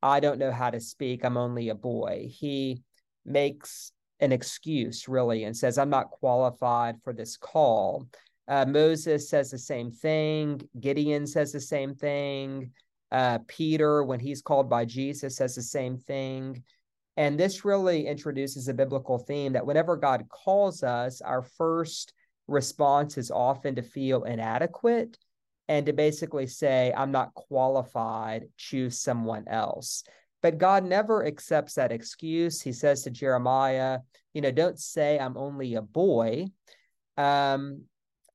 I 0.01 0.19
don't 0.19 0.39
know 0.39 0.51
how 0.51 0.69
to 0.69 0.79
speak. 0.79 1.24
I'm 1.24 1.38
only 1.38 1.69
a 1.69 1.75
boy. 1.75 2.27
He 2.29 2.81
makes 3.25 3.91
an 4.19 4.31
excuse, 4.31 5.07
really, 5.07 5.43
and 5.43 5.55
says, 5.55 5.77
I'm 5.77 5.89
not 5.89 6.12
qualified 6.12 6.95
for 7.03 7.13
this 7.13 7.38
call. 7.38 8.07
Uh, 8.48 8.65
Moses 8.65 9.29
says 9.29 9.51
the 9.51 9.57
same 9.57 9.91
thing. 9.91 10.62
Gideon 10.79 11.27
says 11.27 11.51
the 11.51 11.60
same 11.60 11.95
thing. 11.95 12.72
Uh, 13.12 13.39
Peter, 13.47 14.03
when 14.03 14.19
he's 14.19 14.41
called 14.41 14.69
by 14.69 14.85
Jesus, 14.85 15.38
says 15.38 15.55
the 15.55 15.62
same 15.62 15.97
thing. 15.97 16.63
And 17.17 17.39
this 17.39 17.63
really 17.63 18.07
introduces 18.07 18.67
a 18.67 18.74
biblical 18.74 19.17
theme 19.17 19.53
that 19.53 19.65
whenever 19.65 19.95
God 19.95 20.27
calls 20.29 20.83
us, 20.83 21.21
our 21.21 21.41
first 21.41 22.13
response 22.47 23.17
is 23.17 23.31
often 23.31 23.75
to 23.75 23.81
feel 23.81 24.24
inadequate 24.24 25.17
and 25.67 25.85
to 25.85 25.93
basically 25.93 26.47
say, 26.47 26.93
I'm 26.95 27.12
not 27.12 27.33
qualified, 27.33 28.45
choose 28.57 29.00
someone 29.00 29.47
else. 29.47 30.03
But 30.41 30.57
God 30.57 30.83
never 30.83 31.25
accepts 31.25 31.74
that 31.75 31.91
excuse. 31.91 32.62
He 32.62 32.71
says 32.71 33.03
to 33.03 33.09
Jeremiah, 33.09 34.00
you 34.33 34.41
know, 34.41 34.51
don't 34.51 34.79
say 34.79 35.17
I'm 35.17 35.38
only 35.38 35.75
a 35.75 35.81
boy. 35.81 36.47
Um, 37.17 37.83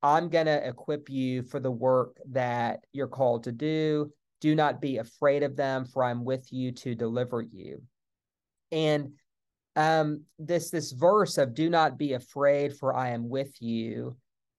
I'm 0.03 0.29
going 0.29 0.47
to 0.47 0.67
equip 0.67 1.11
you 1.11 1.43
for 1.43 1.61
the 1.61 1.71
work 1.71 2.17
that 2.31 2.81
you're 2.93 3.07
called 3.07 3.45
to 3.45 3.53
do. 3.53 4.12
Do 4.41 4.55
not 4.55 4.81
be 4.81 4.99
afraid 4.99 5.43
of 5.43 5.57
them, 5.57 5.85
for 5.85 6.05
I'm 6.05 6.25
with 6.25 6.53
you 6.53 6.73
to 6.73 6.95
deliver 6.95 7.43
you. 7.43 7.83
And 8.73 9.13
um, 9.77 10.23
this 10.39 10.71
this 10.71 10.93
verse 10.93 11.39
of 11.39 11.55
"Do 11.55 11.71
not 11.71 11.99
be 11.99 12.15
afraid, 12.15 12.77
for 12.77 12.95
I 12.95 13.11
am 13.11 13.29
with 13.29 13.61
you." 13.61 14.17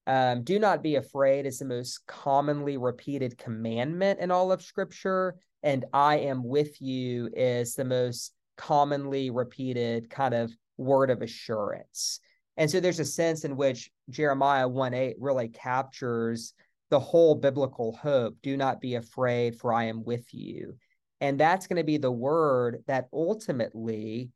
Um, 0.08 0.44
do 0.44 0.58
not 0.58 0.82
be 0.82 0.96
afraid 0.96 1.46
is 1.46 1.60
the 1.60 1.66
most 1.66 2.06
commonly 2.08 2.76
repeated 2.78 3.38
commandment 3.38 4.20
in 4.20 4.32
all 4.32 4.52
of 4.52 4.64
Scripture 4.64 5.36
and 5.64 5.86
I 5.94 6.18
am 6.20 6.44
with 6.44 6.82
you 6.82 7.30
is 7.34 7.76
the 7.76 7.86
most 7.86 8.34
commonly 8.58 9.30
repeated 9.30 10.10
kind 10.10 10.34
of 10.34 10.52
word 10.78 11.10
of 11.10 11.22
assurance. 11.22 12.20
And 12.58 12.70
so 12.70 12.80
there's 12.80 13.00
a 13.00 13.06
sense 13.06 13.46
in 13.46 13.56
which 13.56 13.92
Jeremiah 14.10 14.68
1 14.68 14.94
8 14.94 15.16
really 15.20 15.50
captures 15.50 16.54
the 16.92 17.00
whole 17.00 17.36
biblical 17.36 17.94
hope 17.94 18.36
do 18.44 18.56
not 18.58 18.82
be 18.82 18.96
afraid, 18.96 19.58
for 19.58 19.74
I 19.74 19.86
am 19.86 20.04
with 20.04 20.34
you. 20.34 20.76
And 21.22 21.40
that's 21.40 21.66
going 21.66 21.78
to 21.78 21.86
be 21.86 21.98
the 21.98 22.12
word 22.12 22.84
that 22.88 23.08
ultimately, 23.14 24.30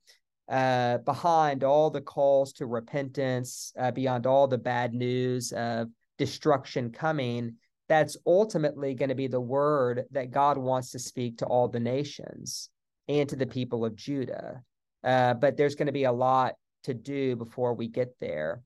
uh, 0.49 0.99
behind 0.99 1.63
all 1.63 1.89
the 1.89 2.01
calls 2.01 2.53
to 2.53 2.65
repentance, 2.65 3.73
uh, 3.77 3.91
beyond 3.91 4.25
all 4.25 4.47
the 4.47 4.57
bad 4.57 4.93
news 4.93 5.51
of 5.51 5.89
destruction 6.17 6.91
coming, 6.91 7.55
that's 7.89 8.15
ultimately 8.25 8.95
going 8.95 9.09
to 9.09 9.15
be 9.15 9.27
the 9.27 9.39
word 9.39 10.05
that 10.11 10.31
God 10.31 10.57
wants 10.57 10.91
to 10.91 10.99
speak 10.99 11.39
to 11.39 11.45
all 11.45 11.67
the 11.67 11.79
nations 11.79 12.69
and 13.07 13.27
to 13.29 13.35
the 13.35 13.45
people 13.45 13.83
of 13.83 13.95
Judah. 13.95 14.63
Uh, 15.03 15.33
but 15.33 15.57
there's 15.57 15.75
going 15.75 15.87
to 15.87 15.91
be 15.91 16.05
a 16.05 16.11
lot 16.11 16.53
to 16.83 16.93
do 16.93 17.35
before 17.35 17.73
we 17.73 17.87
get 17.87 18.15
there. 18.19 18.61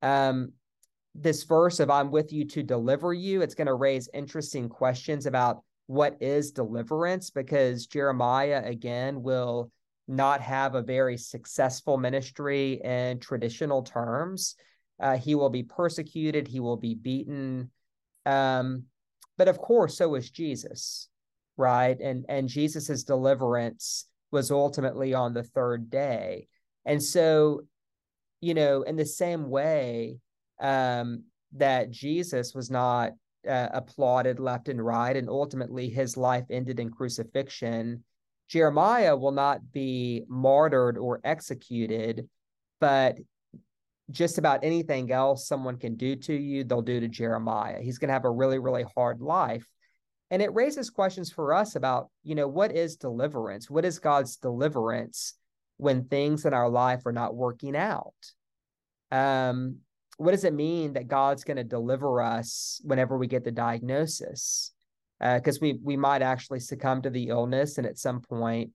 Um, 0.00 0.52
this 1.20 1.44
verse 1.44 1.80
of 1.80 1.90
I'm 1.90 2.10
with 2.10 2.32
you 2.32 2.44
to 2.48 2.62
deliver 2.62 3.12
you, 3.12 3.42
it's 3.42 3.54
going 3.54 3.66
to 3.66 3.74
raise 3.74 4.08
interesting 4.12 4.68
questions 4.68 5.26
about 5.26 5.62
what 5.86 6.16
is 6.20 6.50
deliverance 6.50 7.30
because 7.30 7.86
Jeremiah, 7.86 8.62
again, 8.64 9.22
will 9.22 9.70
not 10.08 10.40
have 10.40 10.74
a 10.74 10.82
very 10.82 11.16
successful 11.16 11.96
ministry 11.96 12.80
in 12.84 13.18
traditional 13.20 13.82
terms. 13.82 14.56
Uh, 15.00 15.16
he 15.16 15.34
will 15.34 15.50
be 15.50 15.62
persecuted, 15.62 16.48
he 16.48 16.60
will 16.60 16.76
be 16.76 16.94
beaten, 16.94 17.70
um, 18.24 18.84
but 19.36 19.48
of 19.48 19.58
course, 19.58 19.98
so 19.98 20.14
is 20.14 20.30
Jesus, 20.30 21.08
right? 21.56 21.98
And 22.00 22.24
and 22.28 22.48
Jesus's 22.48 23.04
deliverance 23.04 24.06
was 24.30 24.50
ultimately 24.50 25.14
on 25.14 25.34
the 25.34 25.42
third 25.42 25.90
day. 25.90 26.48
And 26.84 27.02
so, 27.02 27.62
you 28.40 28.54
know, 28.54 28.82
in 28.82 28.96
the 28.96 29.04
same 29.04 29.50
way 29.50 30.18
um, 30.60 31.24
that 31.52 31.90
Jesus 31.90 32.54
was 32.54 32.70
not 32.70 33.12
uh, 33.48 33.68
applauded 33.72 34.40
left 34.40 34.68
and 34.68 34.84
right, 34.84 35.16
and 35.16 35.28
ultimately 35.28 35.88
his 35.88 36.16
life 36.16 36.44
ended 36.50 36.80
in 36.80 36.90
crucifixion. 36.90 38.04
Jeremiah 38.48 39.16
will 39.16 39.32
not 39.32 39.72
be 39.72 40.24
martyred 40.28 40.98
or 40.98 41.20
executed, 41.24 42.28
but 42.80 43.18
just 44.10 44.38
about 44.38 44.62
anything 44.62 45.10
else 45.10 45.48
someone 45.48 45.78
can 45.78 45.96
do 45.96 46.14
to 46.14 46.32
you, 46.32 46.62
they'll 46.62 46.82
do 46.82 47.00
to 47.00 47.08
Jeremiah. 47.08 47.80
He's 47.80 47.98
going 47.98 48.08
to 48.08 48.14
have 48.14 48.24
a 48.24 48.30
really, 48.30 48.58
really 48.58 48.84
hard 48.94 49.20
life. 49.20 49.66
And 50.30 50.42
it 50.42 50.54
raises 50.54 50.90
questions 50.90 51.30
for 51.30 51.54
us 51.54 51.76
about, 51.76 52.08
you 52.22 52.34
know, 52.34 52.48
what 52.48 52.72
is 52.72 52.96
deliverance? 52.96 53.70
What 53.70 53.84
is 53.84 53.98
God's 53.98 54.36
deliverance 54.36 55.34
when 55.76 56.04
things 56.04 56.44
in 56.44 56.54
our 56.54 56.68
life 56.68 57.06
are 57.06 57.12
not 57.12 57.34
working 57.34 57.76
out? 57.76 58.14
Um, 59.10 59.78
what 60.16 60.32
does 60.32 60.44
it 60.44 60.54
mean 60.54 60.94
that 60.94 61.08
God's 61.08 61.44
going 61.44 61.58
to 61.58 61.64
deliver 61.64 62.20
us 62.22 62.80
whenever 62.84 63.18
we 63.18 63.26
get 63.26 63.44
the 63.44 63.50
diagnosis? 63.50 64.72
Because 65.20 65.56
uh, 65.56 65.60
we 65.62 65.78
we 65.82 65.96
might 65.96 66.22
actually 66.22 66.60
succumb 66.60 67.02
to 67.02 67.10
the 67.10 67.28
illness, 67.28 67.78
and 67.78 67.86
at 67.86 67.98
some 67.98 68.20
point, 68.20 68.70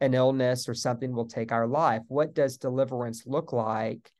an 0.00 0.14
illness 0.14 0.68
or 0.68 0.74
something 0.74 1.12
will 1.12 1.26
take 1.26 1.52
our 1.52 1.66
life. 1.66 2.02
What 2.08 2.34
does 2.34 2.58
deliverance 2.58 3.24
look 3.26 3.52
like? 3.52 4.10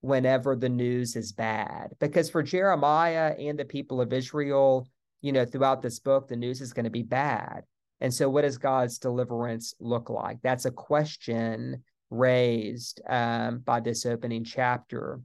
whenever 0.00 0.54
the 0.54 0.68
news 0.68 1.16
is 1.16 1.32
bad. 1.32 1.90
Because 1.98 2.30
for 2.30 2.42
Jeremiah 2.42 3.34
and 3.38 3.58
the 3.58 3.64
people 3.64 4.00
of 4.00 4.12
Israel, 4.12 4.86
you 5.20 5.32
know, 5.32 5.44
throughout 5.44 5.82
this 5.82 5.98
book, 5.98 6.28
the 6.28 6.36
news 6.36 6.60
is 6.60 6.72
going 6.72 6.84
to 6.84 6.90
be 6.90 7.02
bad. 7.02 7.62
And 8.00 8.14
so, 8.14 8.28
what 8.28 8.42
does 8.42 8.58
God's 8.58 8.98
deliverance 8.98 9.74
look 9.80 10.08
like? 10.08 10.38
That's 10.42 10.66
a 10.66 10.70
question 10.70 11.82
raised 12.10 13.00
um, 13.08 13.58
by 13.58 13.80
this 13.80 14.06
opening 14.06 14.44
chapter. 14.44 15.20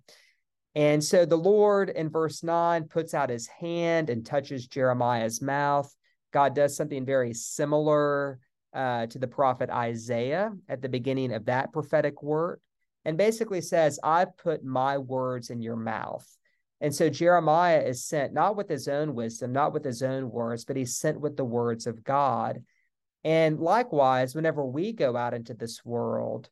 And 0.76 1.04
so, 1.04 1.26
the 1.26 1.38
Lord 1.38 1.90
in 1.90 2.10
verse 2.10 2.42
9 2.44 2.86
puts 2.86 3.14
out 3.14 3.30
his 3.30 3.48
hand 3.48 4.10
and 4.10 4.26
touches 4.26 4.68
Jeremiah's 4.68 5.42
mouth. 5.42 5.94
God 6.32 6.56
does 6.56 6.76
something 6.76 7.06
very 7.06 7.34
similar 7.34 8.40
uh, 8.74 9.06
to 9.08 9.20
the 9.20 9.28
prophet 9.28 9.70
Isaiah 9.70 10.52
at 10.68 10.82
the 10.82 10.90
beginning 10.90 11.32
of 11.32 11.46
that 11.46 11.72
prophetic 11.72 12.24
word 12.24 12.60
and 13.06 13.18
basically 13.18 13.62
says, 13.62 14.00
I've 14.04 14.36
put 14.38 14.64
my 14.64 14.98
words 14.98 15.50
in 15.52 15.62
your 15.62 15.76
mouth. 15.76 16.28
And 16.82 16.94
so 16.94 17.10
Jeremiah 17.10 17.82
is 17.82 18.04
sent 18.04 18.34
not 18.34 18.56
with 18.56 18.68
his 18.68 18.88
own 18.88 19.14
wisdom, 19.14 19.54
not 19.54 19.74
with 19.74 19.86
his 19.86 20.02
own 20.02 20.30
words, 20.30 20.66
but 20.66 20.76
he's 20.76 20.98
sent 20.98 21.20
with 21.20 21.38
the 21.38 21.46
words 21.46 21.88
of 21.88 22.04
God. 22.04 22.64
And 23.24 23.60
likewise, 23.60 24.36
whenever 24.36 24.66
we 24.66 24.92
go 24.92 25.16
out 25.16 25.34
into 25.34 25.54
this 25.54 25.86
world, 25.86 26.50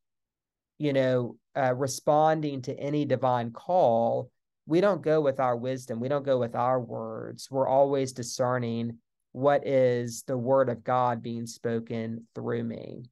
you 0.81 0.93
know, 0.93 1.37
uh, 1.55 1.75
responding 1.75 2.59
to 2.63 2.73
any 2.79 3.05
divine 3.05 3.51
call, 3.51 4.31
we 4.65 4.81
don't 4.81 5.03
go 5.03 5.21
with 5.21 5.39
our 5.39 5.55
wisdom. 5.55 5.99
We 5.99 6.07
don't 6.07 6.25
go 6.25 6.39
with 6.39 6.55
our 6.55 6.79
words. 6.79 7.51
We're 7.51 7.67
always 7.67 8.13
discerning 8.13 8.97
what 9.31 9.67
is 9.67 10.23
the 10.23 10.37
word 10.37 10.69
of 10.69 10.83
God 10.83 11.21
being 11.21 11.45
spoken 11.45 12.25
through 12.33 12.63
me. 12.63 13.03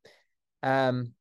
Um, 0.63 1.13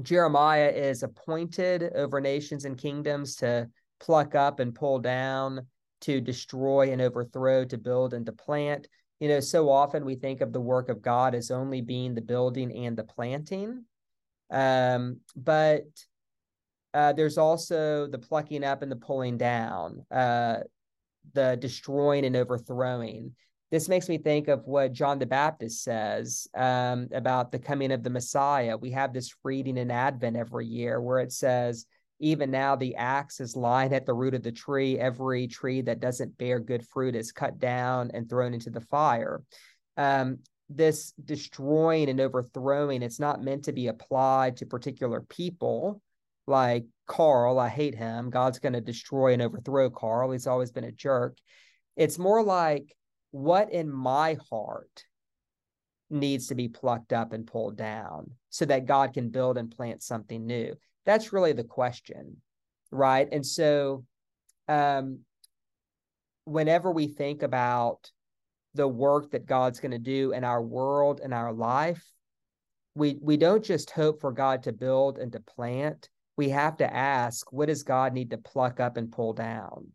Jeremiah 0.00 0.70
is 0.70 1.02
appointed 1.02 1.92
over 1.94 2.18
nations 2.18 2.64
and 2.64 2.78
kingdoms 2.78 3.36
to 3.36 3.68
pluck 4.00 4.34
up 4.34 4.60
and 4.60 4.74
pull 4.74 5.00
down, 5.00 5.66
to 6.00 6.18
destroy 6.18 6.92
and 6.92 7.02
overthrow, 7.02 7.66
to 7.66 7.76
build 7.76 8.14
and 8.14 8.24
to 8.24 8.32
plant. 8.32 8.88
You 9.20 9.28
know, 9.28 9.40
so 9.40 9.68
often 9.68 10.06
we 10.06 10.14
think 10.14 10.40
of 10.40 10.54
the 10.54 10.60
work 10.62 10.88
of 10.88 11.02
God 11.02 11.34
as 11.34 11.50
only 11.50 11.82
being 11.82 12.14
the 12.14 12.22
building 12.22 12.74
and 12.74 12.96
the 12.96 13.04
planting. 13.04 13.84
Um, 14.50 15.20
but 15.34 15.84
uh, 16.92 17.12
there's 17.12 17.38
also 17.38 18.06
the 18.06 18.18
plucking 18.18 18.64
up 18.64 18.82
and 18.82 18.90
the 18.90 18.96
pulling 18.96 19.36
down, 19.36 20.04
uh, 20.10 20.58
the 21.32 21.56
destroying 21.60 22.24
and 22.24 22.36
overthrowing 22.36 23.34
this 23.74 23.88
makes 23.88 24.08
me 24.08 24.18
think 24.18 24.46
of 24.46 24.64
what 24.66 24.92
John 24.92 25.18
the 25.18 25.26
Baptist 25.26 25.82
says 25.82 26.46
um, 26.54 27.08
about 27.12 27.50
the 27.50 27.58
coming 27.58 27.90
of 27.90 28.04
the 28.04 28.10
Messiah. 28.10 28.76
We 28.76 28.92
have 28.92 29.12
this 29.12 29.34
reading 29.42 29.78
in 29.78 29.90
Advent 29.90 30.36
every 30.36 30.64
year 30.66 31.00
where 31.00 31.18
it 31.18 31.32
says, 31.32 31.84
even 32.20 32.52
now 32.52 32.76
the 32.76 32.94
axe 32.94 33.40
is 33.40 33.56
lying 33.56 33.92
at 33.92 34.06
the 34.06 34.14
root 34.14 34.34
of 34.34 34.44
the 34.44 34.52
tree. 34.52 34.96
Every 34.96 35.48
tree 35.48 35.80
that 35.80 35.98
doesn't 35.98 36.38
bear 36.38 36.60
good 36.60 36.86
fruit 36.86 37.16
is 37.16 37.32
cut 37.32 37.58
down 37.58 38.12
and 38.14 38.28
thrown 38.28 38.54
into 38.54 38.70
the 38.70 38.80
fire. 38.80 39.42
Um, 39.96 40.38
this 40.74 41.12
destroying 41.24 42.08
and 42.08 42.20
overthrowing, 42.20 43.02
it's 43.02 43.20
not 43.20 43.42
meant 43.42 43.64
to 43.64 43.72
be 43.72 43.88
applied 43.88 44.56
to 44.58 44.66
particular 44.66 45.20
people 45.20 46.00
like 46.46 46.84
carl 47.06 47.58
I 47.58 47.68
hate 47.68 47.94
him. 47.94 48.30
God's 48.30 48.58
going 48.58 48.72
to 48.74 48.80
destroy 48.80 49.32
and 49.32 49.42
overthrow 49.42 49.90
carl 49.90 50.32
He's 50.32 50.46
always 50.46 50.72
been 50.72 50.84
a 50.84 50.92
jerk. 50.92 51.38
It's 51.96 52.18
more 52.18 52.42
like 52.42 52.94
what 53.30 53.72
in 53.72 53.90
my 53.90 54.36
heart 54.50 55.04
needs 56.10 56.48
to 56.48 56.54
be 56.54 56.68
plucked 56.68 57.12
up 57.12 57.32
and 57.32 57.46
pulled 57.46 57.76
down 57.76 58.30
so 58.50 58.64
that 58.66 58.86
God 58.86 59.14
can 59.14 59.30
build 59.30 59.58
and 59.58 59.70
plant 59.70 60.02
something 60.02 60.46
new. 60.46 60.74
That's 61.06 61.32
really 61.32 61.52
the 61.52 61.64
question, 61.64 62.36
right? 62.90 63.28
And 63.30 63.44
so, 63.44 64.04
um, 64.68 65.20
whenever 66.44 66.90
we 66.90 67.08
think 67.08 67.42
about 67.42 68.10
the 68.74 68.88
work 68.88 69.30
that 69.30 69.46
God's 69.46 69.80
going 69.80 69.92
to 69.92 69.98
do 69.98 70.32
in 70.32 70.44
our 70.44 70.62
world 70.62 71.20
and 71.22 71.32
our 71.32 71.52
life, 71.52 72.04
we 72.94 73.18
we 73.20 73.36
don't 73.36 73.64
just 73.64 73.90
hope 73.90 74.20
for 74.20 74.32
God 74.32 74.62
to 74.64 74.72
build 74.72 75.18
and 75.18 75.32
to 75.32 75.40
plant. 75.40 76.08
We 76.36 76.48
have 76.50 76.76
to 76.78 76.92
ask, 76.92 77.52
what 77.52 77.68
does 77.68 77.82
God 77.82 78.12
need 78.12 78.30
to 78.30 78.38
pluck 78.38 78.80
up 78.80 78.96
and 78.96 79.10
pull 79.10 79.32
down? 79.32 79.92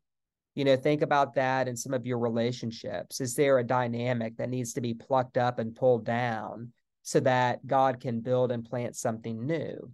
You 0.56 0.65
know, 0.65 0.76
think 0.76 1.02
about 1.02 1.36
that 1.36 1.68
in 1.68 1.76
some 1.76 1.94
of 1.94 2.06
your 2.06 2.20
relationships. 2.20 3.22
Is 3.22 3.36
there 3.36 3.60
a 3.60 3.63
dynamic 3.63 4.38
that 4.38 4.50
needs 4.50 4.74
to 4.74 4.82
be 4.82 4.94
plucked 4.94 5.38
up 5.38 5.60
and 5.60 5.76
pulled 5.76 6.06
down 6.06 6.74
so 7.04 7.20
that 7.22 7.65
God 7.65 8.00
can 8.00 8.22
build 8.22 8.52
and 8.52 8.65
plant 8.65 8.96
something 8.96 9.46
new? 9.46 9.92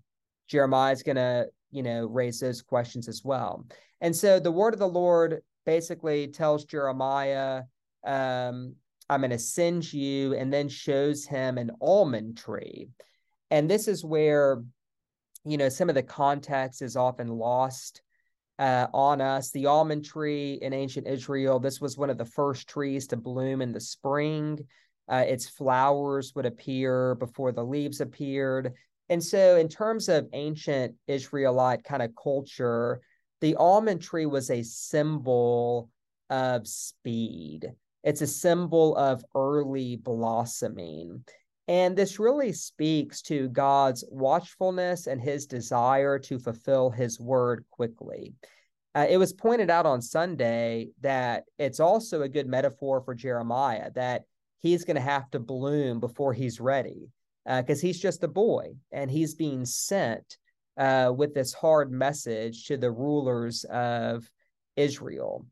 Jeremiah 0.48 0.94
is 0.94 1.04
going 1.04 1.18
to, 1.18 1.48
you 1.72 1.84
know, 1.84 2.06
raise 2.06 2.40
those 2.40 2.62
questions 2.62 3.08
as 3.08 3.24
well. 3.24 3.66
And 4.02 4.16
so 4.16 4.40
the 4.40 4.52
word 4.52 4.74
of 4.74 4.80
the 4.80 4.88
Lord 4.88 5.42
basically 5.66 6.28
tells 6.28 6.66
Jeremiah, 6.66 7.64
um, 8.06 8.76
I'm 9.10 9.22
going 9.22 9.32
to 9.32 9.40
send 9.40 9.92
you, 9.92 10.34
and 10.34 10.52
then 10.52 10.70
shows 10.70 11.26
him 11.26 11.58
an 11.58 11.72
almond 11.82 12.38
tree. 12.38 12.90
And 13.52 13.70
this 13.70 13.88
is 13.88 14.04
where, 14.04 14.64
you 15.44 15.58
know, 15.58 15.70
some 15.70 15.90
of 15.90 15.96
the 15.96 16.04
context 16.04 16.82
is 16.82 16.96
often 16.96 17.28
lost 17.28 18.02
uh, 18.58 18.88
on 18.94 19.22
us. 19.22 19.52
The 19.52 19.68
almond 19.68 20.06
tree 20.06 20.60
in 20.62 20.74
ancient 20.74 21.08
Israel, 21.08 21.60
this 21.60 21.80
was 21.80 21.98
one 21.98 22.10
of 22.10 22.18
the 22.18 22.26
first 22.26 22.68
trees 22.68 23.08
to 23.08 23.18
bloom 23.18 23.62
in 23.62 23.72
the 23.72 23.82
spring. 23.82 24.66
Uh, 25.08 25.24
its 25.28 25.48
flowers 25.48 26.34
would 26.36 26.48
appear 26.48 27.16
before 27.16 27.52
the 27.52 27.64
leaves 27.64 28.02
appeared. 28.02 28.74
And 29.10 29.24
so, 29.24 29.56
in 29.58 29.70
terms 29.70 30.10
of 30.10 30.28
ancient 30.34 30.96
Israelite 31.08 31.84
kind 31.84 32.02
of 32.02 32.12
culture, 32.22 33.02
the 33.42 33.56
almond 33.56 34.02
tree 34.02 34.26
was 34.26 34.50
a 34.50 34.64
symbol 34.64 35.92
of 36.32 36.68
speed. 36.68 37.72
It's 38.06 38.22
a 38.22 38.28
symbol 38.28 38.96
of 38.96 39.26
early 39.34 39.96
blossoming. 39.98 41.26
And 41.68 41.98
this 41.98 42.20
really 42.20 42.54
speaks 42.54 43.24
to 43.24 43.50
God's 43.50 44.06
watchfulness 44.10 45.08
and 45.08 45.20
his 45.20 45.48
desire 45.48 46.20
to 46.20 46.38
fulfill 46.38 46.92
his 46.92 47.20
word 47.20 47.66
quickly. 47.72 48.36
Uh, 48.94 49.08
it 49.10 49.18
was 49.18 49.34
pointed 49.34 49.72
out 49.72 49.88
on 49.88 50.02
Sunday 50.04 50.90
that 51.02 51.46
it's 51.58 51.80
also 51.80 52.22
a 52.22 52.30
good 52.30 52.48
metaphor 52.48 53.02
for 53.02 53.16
Jeremiah 53.16 53.90
that 53.96 54.26
he's 54.62 54.86
going 54.86 54.96
to 54.96 55.02
have 55.02 55.30
to 55.32 55.40
bloom 55.40 56.00
before 56.00 56.34
he's 56.34 56.62
ready 56.62 57.10
because 57.46 57.80
uh, 57.80 57.88
he's 57.88 58.00
just 58.00 58.24
a 58.24 58.28
boy 58.28 58.74
and 58.92 59.10
he's 59.10 59.34
being 59.34 59.66
sent 59.66 60.38
uh, 60.78 61.12
with 61.16 61.34
this 61.34 61.54
hard 61.54 61.92
message 61.92 62.68
to 62.68 62.78
the 62.78 62.92
rulers 62.92 63.64
of 63.66 64.30
Israel. 64.76 65.46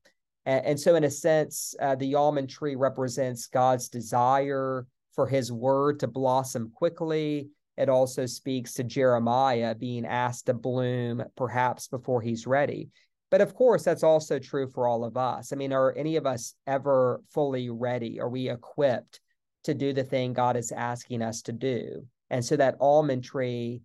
And, 0.45 0.65
and 0.65 0.79
so, 0.79 0.95
in 0.95 1.03
a 1.03 1.09
sense, 1.09 1.75
uh, 1.81 1.95
the 1.95 2.15
almond 2.15 2.49
tree 2.49 2.75
represents 2.75 3.47
God's 3.47 3.89
desire 3.89 4.85
for 5.13 5.27
his 5.27 5.51
word 5.51 5.99
to 5.99 6.07
blossom 6.07 6.71
quickly. 6.73 7.49
It 7.77 7.89
also 7.89 8.25
speaks 8.25 8.73
to 8.75 8.83
Jeremiah 8.83 9.75
being 9.75 10.05
asked 10.05 10.45
to 10.47 10.53
bloom 10.53 11.23
perhaps 11.35 11.87
before 11.87 12.21
he's 12.21 12.45
ready. 12.45 12.89
But 13.31 13.41
of 13.41 13.55
course, 13.55 13.83
that's 13.83 14.03
also 14.03 14.37
true 14.37 14.67
for 14.67 14.87
all 14.87 15.03
of 15.03 15.17
us. 15.17 15.51
I 15.51 15.55
mean, 15.55 15.73
are 15.73 15.95
any 15.97 16.17
of 16.17 16.27
us 16.27 16.53
ever 16.67 17.21
fully 17.29 17.71
ready? 17.71 18.19
Are 18.19 18.29
we 18.29 18.49
equipped 18.49 19.19
to 19.63 19.73
do 19.73 19.91
the 19.91 20.03
thing 20.03 20.33
God 20.33 20.55
is 20.55 20.71
asking 20.71 21.23
us 21.23 21.41
to 21.43 21.51
do? 21.51 22.05
And 22.29 22.45
so 22.45 22.55
that 22.57 22.77
almond 22.79 23.23
tree 23.23 23.81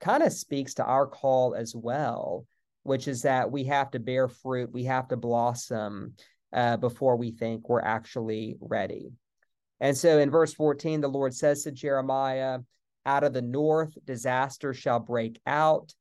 kind 0.00 0.22
of 0.22 0.32
speaks 0.32 0.74
to 0.74 0.84
our 0.84 1.06
call 1.06 1.54
as 1.54 1.74
well, 1.74 2.44
which 2.82 3.08
is 3.08 3.22
that 3.22 3.50
we 3.50 3.64
have 3.64 3.90
to 3.90 3.98
bear 3.98 4.28
fruit, 4.28 4.72
we 4.72 4.84
have 4.84 5.08
to 5.08 5.16
blossom 5.16 6.14
uh, 6.52 6.76
before 6.76 7.16
we 7.16 7.30
think 7.30 7.68
we're 7.68 7.80
actually 7.80 8.56
ready. 8.60 9.12
And 9.80 9.96
so 9.96 10.18
in 10.18 10.30
verse 10.30 10.52
14, 10.54 11.00
the 11.00 11.08
Lord 11.08 11.34
says 11.34 11.64
to 11.64 11.72
Jeremiah, 11.72 12.60
Out 13.06 13.24
of 13.24 13.32
the 13.32 13.42
north, 13.42 13.96
disaster 14.04 14.74
shall 14.74 15.00
break 15.00 15.40
out. 15.46 15.92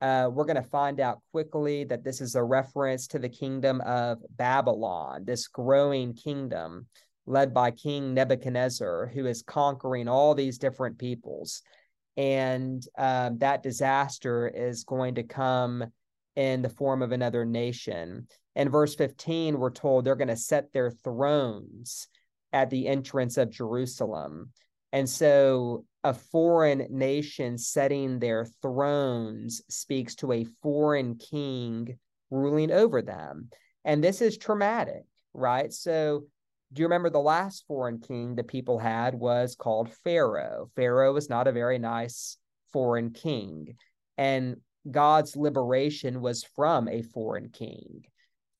Uh, 0.00 0.30
we're 0.32 0.44
going 0.44 0.56
to 0.56 0.62
find 0.62 1.00
out 1.00 1.20
quickly 1.32 1.84
that 1.84 2.04
this 2.04 2.20
is 2.20 2.36
a 2.36 2.42
reference 2.42 3.08
to 3.08 3.18
the 3.18 3.28
kingdom 3.28 3.80
of 3.80 4.18
Babylon, 4.30 5.24
this 5.24 5.48
growing 5.48 6.14
kingdom 6.14 6.86
led 7.26 7.52
by 7.52 7.70
King 7.70 8.14
Nebuchadnezzar, 8.14 9.10
who 9.12 9.26
is 9.26 9.42
conquering 9.42 10.08
all 10.08 10.34
these 10.34 10.56
different 10.58 10.98
peoples 10.98 11.62
and 12.18 12.84
um, 12.98 13.38
that 13.38 13.62
disaster 13.62 14.48
is 14.48 14.82
going 14.82 15.14
to 15.14 15.22
come 15.22 15.84
in 16.38 16.62
the 16.62 16.68
form 16.68 17.02
of 17.02 17.10
another 17.10 17.44
nation. 17.44 18.28
In 18.54 18.68
verse 18.68 18.94
15, 18.94 19.58
we're 19.58 19.70
told 19.70 20.04
they're 20.04 20.14
going 20.14 20.28
to 20.28 20.36
set 20.36 20.72
their 20.72 20.92
thrones 20.92 22.06
at 22.52 22.70
the 22.70 22.86
entrance 22.86 23.36
of 23.38 23.50
Jerusalem. 23.50 24.52
And 24.92 25.10
so 25.10 25.84
a 26.04 26.14
foreign 26.14 26.86
nation 26.90 27.58
setting 27.58 28.20
their 28.20 28.46
thrones 28.62 29.62
speaks 29.68 30.14
to 30.16 30.30
a 30.30 30.46
foreign 30.62 31.16
king 31.16 31.98
ruling 32.30 32.70
over 32.70 33.02
them. 33.02 33.48
And 33.84 34.02
this 34.02 34.22
is 34.22 34.38
traumatic, 34.38 35.02
right? 35.34 35.72
So 35.72 36.26
do 36.72 36.82
you 36.82 36.86
remember 36.86 37.10
the 37.10 37.18
last 37.18 37.64
foreign 37.66 37.98
king 37.98 38.36
the 38.36 38.44
people 38.44 38.78
had 38.78 39.16
was 39.16 39.56
called 39.56 39.90
Pharaoh? 40.04 40.70
Pharaoh 40.76 41.12
was 41.12 41.28
not 41.28 41.48
a 41.48 41.52
very 41.52 41.80
nice 41.80 42.36
foreign 42.72 43.10
king. 43.10 43.74
And 44.16 44.58
God's 44.90 45.36
liberation 45.36 46.20
was 46.20 46.44
from 46.44 46.88
a 46.88 47.02
foreign 47.02 47.50
king. 47.50 48.04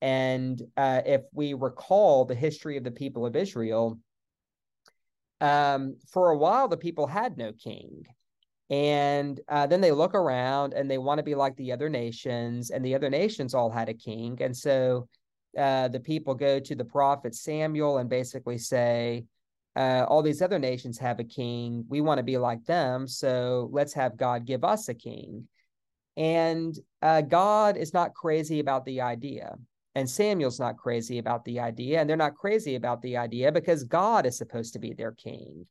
And 0.00 0.60
uh, 0.76 1.02
if 1.04 1.22
we 1.32 1.54
recall 1.54 2.24
the 2.24 2.34
history 2.34 2.76
of 2.76 2.84
the 2.84 2.90
people 2.90 3.26
of 3.26 3.36
Israel, 3.36 3.98
um, 5.40 5.96
for 6.12 6.30
a 6.30 6.38
while 6.38 6.68
the 6.68 6.76
people 6.76 7.06
had 7.06 7.36
no 7.36 7.52
king. 7.52 8.04
And 8.70 9.40
uh, 9.48 9.66
then 9.66 9.80
they 9.80 9.92
look 9.92 10.14
around 10.14 10.74
and 10.74 10.90
they 10.90 10.98
want 10.98 11.18
to 11.18 11.24
be 11.24 11.34
like 11.34 11.56
the 11.56 11.72
other 11.72 11.88
nations, 11.88 12.70
and 12.70 12.84
the 12.84 12.94
other 12.94 13.08
nations 13.08 13.54
all 13.54 13.70
had 13.70 13.88
a 13.88 13.94
king. 13.94 14.38
And 14.42 14.54
so 14.54 15.08
uh, 15.56 15.88
the 15.88 16.00
people 16.00 16.34
go 16.34 16.60
to 16.60 16.74
the 16.74 16.84
prophet 16.84 17.34
Samuel 17.34 17.98
and 17.98 18.10
basically 18.10 18.58
say, 18.58 19.24
uh, 19.74 20.04
all 20.08 20.22
these 20.22 20.42
other 20.42 20.58
nations 20.58 20.98
have 20.98 21.20
a 21.20 21.24
king. 21.24 21.84
We 21.88 22.00
want 22.00 22.18
to 22.18 22.24
be 22.24 22.36
like 22.36 22.64
them. 22.64 23.06
So 23.06 23.70
let's 23.72 23.94
have 23.94 24.16
God 24.16 24.44
give 24.44 24.64
us 24.64 24.88
a 24.88 24.94
king. 24.94 25.48
And 26.18 26.76
uh, 27.00 27.22
God 27.22 27.76
is 27.76 27.94
not 27.94 28.12
crazy 28.12 28.58
about 28.58 28.84
the 28.84 29.00
idea. 29.00 29.56
And 29.94 30.10
Samuel's 30.10 30.60
not 30.60 30.76
crazy 30.76 31.18
about 31.18 31.44
the 31.44 31.60
idea. 31.60 32.00
And 32.00 32.10
they're 32.10 32.16
not 32.16 32.34
crazy 32.34 32.74
about 32.74 33.00
the 33.02 33.16
idea 33.16 33.52
because 33.52 33.84
God 33.84 34.26
is 34.26 34.36
supposed 34.36 34.72
to 34.72 34.78
be 34.78 34.92
their 34.92 35.12
king, 35.12 35.66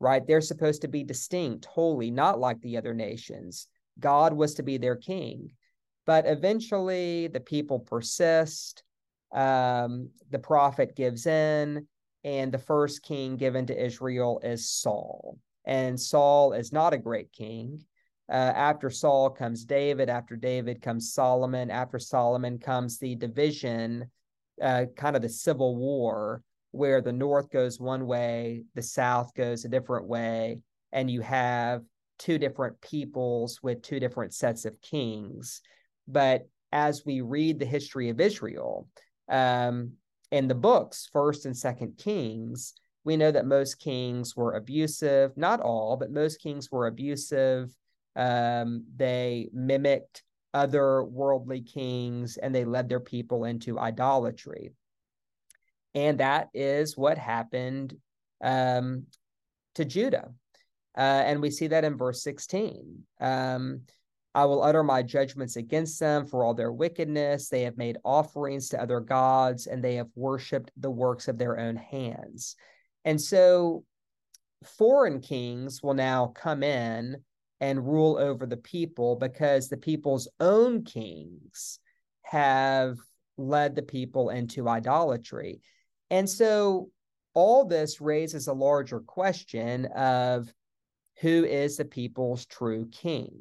right? 0.00 0.26
They're 0.26 0.40
supposed 0.40 0.82
to 0.82 0.88
be 0.88 1.04
distinct, 1.04 1.64
holy, 1.64 2.10
not 2.10 2.40
like 2.40 2.60
the 2.60 2.76
other 2.76 2.92
nations. 2.92 3.68
God 4.00 4.32
was 4.32 4.54
to 4.54 4.64
be 4.64 4.78
their 4.78 4.96
king. 4.96 5.50
But 6.06 6.26
eventually 6.26 7.28
the 7.28 7.40
people 7.40 7.78
persist 7.78 8.82
um, 9.32 10.10
the 10.30 10.38
prophet 10.38 10.94
gives 10.94 11.26
in, 11.26 11.86
and 12.22 12.52
the 12.52 12.58
first 12.58 13.02
king 13.02 13.36
given 13.36 13.66
to 13.66 13.84
Israel 13.84 14.40
is 14.42 14.70
Saul. 14.70 15.38
And 15.66 16.00
Saul 16.00 16.52
is 16.52 16.72
not 16.72 16.94
a 16.94 16.98
great 16.98 17.32
king. 17.32 17.84
Uh, 18.30 18.52
after 18.56 18.90
Saul 18.90 19.30
comes 19.30 19.64
David. 19.64 20.08
After 20.08 20.36
David 20.36 20.80
comes 20.80 21.12
Solomon. 21.12 21.70
After 21.70 21.98
Solomon 21.98 22.58
comes 22.58 22.98
the 22.98 23.14
division, 23.14 24.10
uh, 24.62 24.86
kind 24.96 25.16
of 25.16 25.22
the 25.22 25.28
civil 25.28 25.76
war, 25.76 26.42
where 26.70 27.00
the 27.00 27.12
north 27.12 27.50
goes 27.50 27.78
one 27.78 28.06
way, 28.06 28.64
the 28.74 28.82
south 28.82 29.32
goes 29.34 29.64
a 29.64 29.68
different 29.68 30.06
way, 30.06 30.58
and 30.92 31.10
you 31.10 31.20
have 31.20 31.82
two 32.18 32.38
different 32.38 32.80
peoples 32.80 33.60
with 33.62 33.82
two 33.82 34.00
different 34.00 34.34
sets 34.34 34.64
of 34.64 34.80
kings. 34.80 35.60
But 36.08 36.48
as 36.72 37.04
we 37.04 37.20
read 37.20 37.58
the 37.58 37.66
history 37.66 38.08
of 38.08 38.20
Israel, 38.20 38.88
um, 39.28 39.92
in 40.30 40.48
the 40.48 40.54
books, 40.54 41.08
First 41.12 41.46
and 41.46 41.56
Second 41.56 41.96
Kings, 41.96 42.74
we 43.04 43.16
know 43.16 43.30
that 43.30 43.46
most 43.46 43.78
kings 43.78 44.34
were 44.34 44.54
abusive. 44.54 45.36
Not 45.36 45.60
all, 45.60 45.96
but 45.96 46.10
most 46.10 46.40
kings 46.40 46.70
were 46.72 46.86
abusive. 46.86 47.70
Um, 48.16 48.84
they 48.96 49.48
mimicked 49.52 50.22
other 50.52 51.02
worldly 51.02 51.60
kings 51.60 52.36
and 52.36 52.54
they 52.54 52.64
led 52.64 52.88
their 52.88 53.00
people 53.00 53.44
into 53.44 53.78
idolatry. 53.78 54.72
And 55.94 56.18
that 56.18 56.48
is 56.54 56.96
what 56.96 57.18
happened 57.18 57.96
um, 58.42 59.06
to 59.74 59.84
Judah. 59.84 60.32
Uh, 60.96 61.00
and 61.26 61.42
we 61.42 61.50
see 61.50 61.66
that 61.68 61.84
in 61.84 61.96
verse 61.96 62.22
16. 62.22 63.04
Um, 63.20 63.82
I 64.34 64.44
will 64.46 64.62
utter 64.62 64.82
my 64.82 65.02
judgments 65.02 65.56
against 65.56 66.00
them 66.00 66.26
for 66.26 66.44
all 66.44 66.54
their 66.54 66.72
wickedness. 66.72 67.48
They 67.48 67.62
have 67.62 67.76
made 67.76 67.98
offerings 68.04 68.68
to 68.70 68.82
other 68.82 68.98
gods, 68.98 69.66
and 69.68 69.82
they 69.82 69.94
have 69.96 70.08
worshiped 70.16 70.72
the 70.76 70.90
works 70.90 71.28
of 71.28 71.38
their 71.38 71.58
own 71.58 71.76
hands. 71.76 72.56
And 73.04 73.20
so 73.20 73.84
foreign 74.64 75.20
kings 75.20 75.82
will 75.82 75.94
now 75.94 76.28
come 76.28 76.64
in 76.64 77.22
and 77.60 77.86
rule 77.86 78.16
over 78.18 78.46
the 78.46 78.56
people 78.56 79.16
because 79.16 79.68
the 79.68 79.76
people's 79.76 80.28
own 80.40 80.84
kings 80.84 81.78
have 82.22 82.98
led 83.36 83.74
the 83.74 83.82
people 83.82 84.30
into 84.30 84.68
idolatry. 84.68 85.60
And 86.10 86.28
so 86.28 86.90
all 87.32 87.64
this 87.64 88.00
raises 88.00 88.46
a 88.46 88.52
larger 88.52 89.00
question 89.00 89.86
of 89.86 90.52
who 91.20 91.44
is 91.44 91.76
the 91.76 91.84
people's 91.84 92.46
true 92.46 92.88
king? 92.90 93.32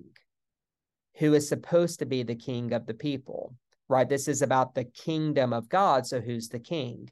Who 1.17 1.33
is 1.33 1.47
supposed 1.47 1.99
to 1.99 2.05
be 2.05 2.23
the 2.23 2.35
king 2.35 2.73
of 2.73 2.85
the 2.85 2.93
people? 2.93 3.55
Right? 3.87 4.07
This 4.07 4.27
is 4.27 4.41
about 4.41 4.73
the 4.73 4.85
kingdom 4.85 5.53
of 5.53 5.69
God. 5.69 6.07
So 6.07 6.21
who's 6.21 6.49
the 6.49 6.59
king? 6.59 7.09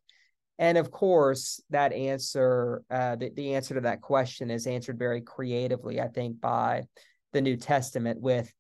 And 0.61 0.77
of 0.77 0.91
course, 0.91 1.59
that 1.71 1.91
answer, 1.91 2.83
uh, 2.91 3.15
the, 3.15 3.31
the 3.35 3.55
answer 3.55 3.73
to 3.73 3.81
that 3.81 4.01
question 4.01 4.51
is 4.51 4.67
answered 4.67 4.99
very 4.99 5.19
creatively, 5.19 5.99
I 5.99 6.07
think, 6.07 6.39
by 6.39 6.83
the 7.33 7.41
New 7.41 7.57
Testament 7.57 8.21
with 8.21 8.53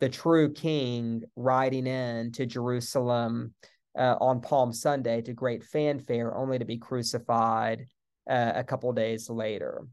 the 0.00 0.08
true 0.08 0.52
king 0.52 1.22
riding 1.36 1.86
in 1.86 2.32
to 2.32 2.44
Jerusalem 2.44 3.54
uh, 3.96 4.16
on 4.20 4.40
Palm 4.40 4.72
Sunday 4.72 5.22
to 5.22 5.32
great 5.32 5.62
fanfare, 5.62 6.36
only 6.36 6.58
to 6.58 6.64
be 6.64 6.76
crucified 6.76 7.86
uh, 8.28 8.52
a 8.56 8.64
couple 8.64 8.92
days 8.92 9.30
later. 9.30 9.86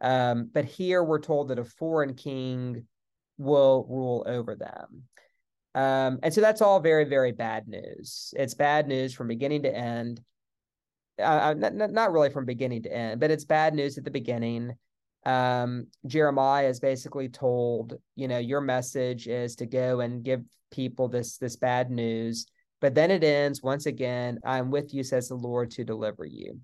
Um, 0.00 0.50
but 0.52 0.64
here 0.64 1.04
we're 1.04 1.20
told 1.20 1.48
that 1.48 1.60
a 1.60 1.64
foreign 1.64 2.14
king 2.14 2.84
will 3.38 3.86
rule 3.88 4.24
over 4.26 4.56
them. 4.56 5.04
Um, 5.76 6.18
and 6.24 6.34
so 6.34 6.40
that's 6.40 6.62
all 6.62 6.80
very, 6.80 7.04
very 7.04 7.30
bad 7.30 7.68
news. 7.68 8.34
It's 8.36 8.54
bad 8.54 8.88
news 8.88 9.14
from 9.14 9.28
beginning 9.28 9.62
to 9.62 9.72
end. 9.72 10.20
Uh, 11.18 11.54
not, 11.56 11.74
not 11.74 12.12
really 12.12 12.30
from 12.30 12.44
beginning 12.44 12.82
to 12.82 12.92
end, 12.92 13.20
but 13.20 13.30
it's 13.30 13.44
bad 13.44 13.74
news 13.74 13.96
at 13.96 14.04
the 14.04 14.10
beginning. 14.10 14.72
Um, 15.24 15.86
Jeremiah 16.06 16.68
is 16.68 16.78
basically 16.78 17.28
told, 17.28 17.94
you 18.14 18.28
know, 18.28 18.38
your 18.38 18.60
message 18.60 19.26
is 19.26 19.56
to 19.56 19.66
go 19.66 20.00
and 20.00 20.22
give 20.22 20.42
people 20.70 21.08
this 21.08 21.38
this 21.38 21.56
bad 21.56 21.90
news. 21.90 22.46
But 22.80 22.94
then 22.94 23.10
it 23.10 23.24
ends 23.24 23.62
once 23.62 23.86
again, 23.86 24.38
I'm 24.44 24.70
with 24.70 24.92
you, 24.92 25.02
says 25.02 25.28
the 25.28 25.34
Lord, 25.34 25.70
to 25.72 25.84
deliver 25.84 26.26
you. 26.26 26.60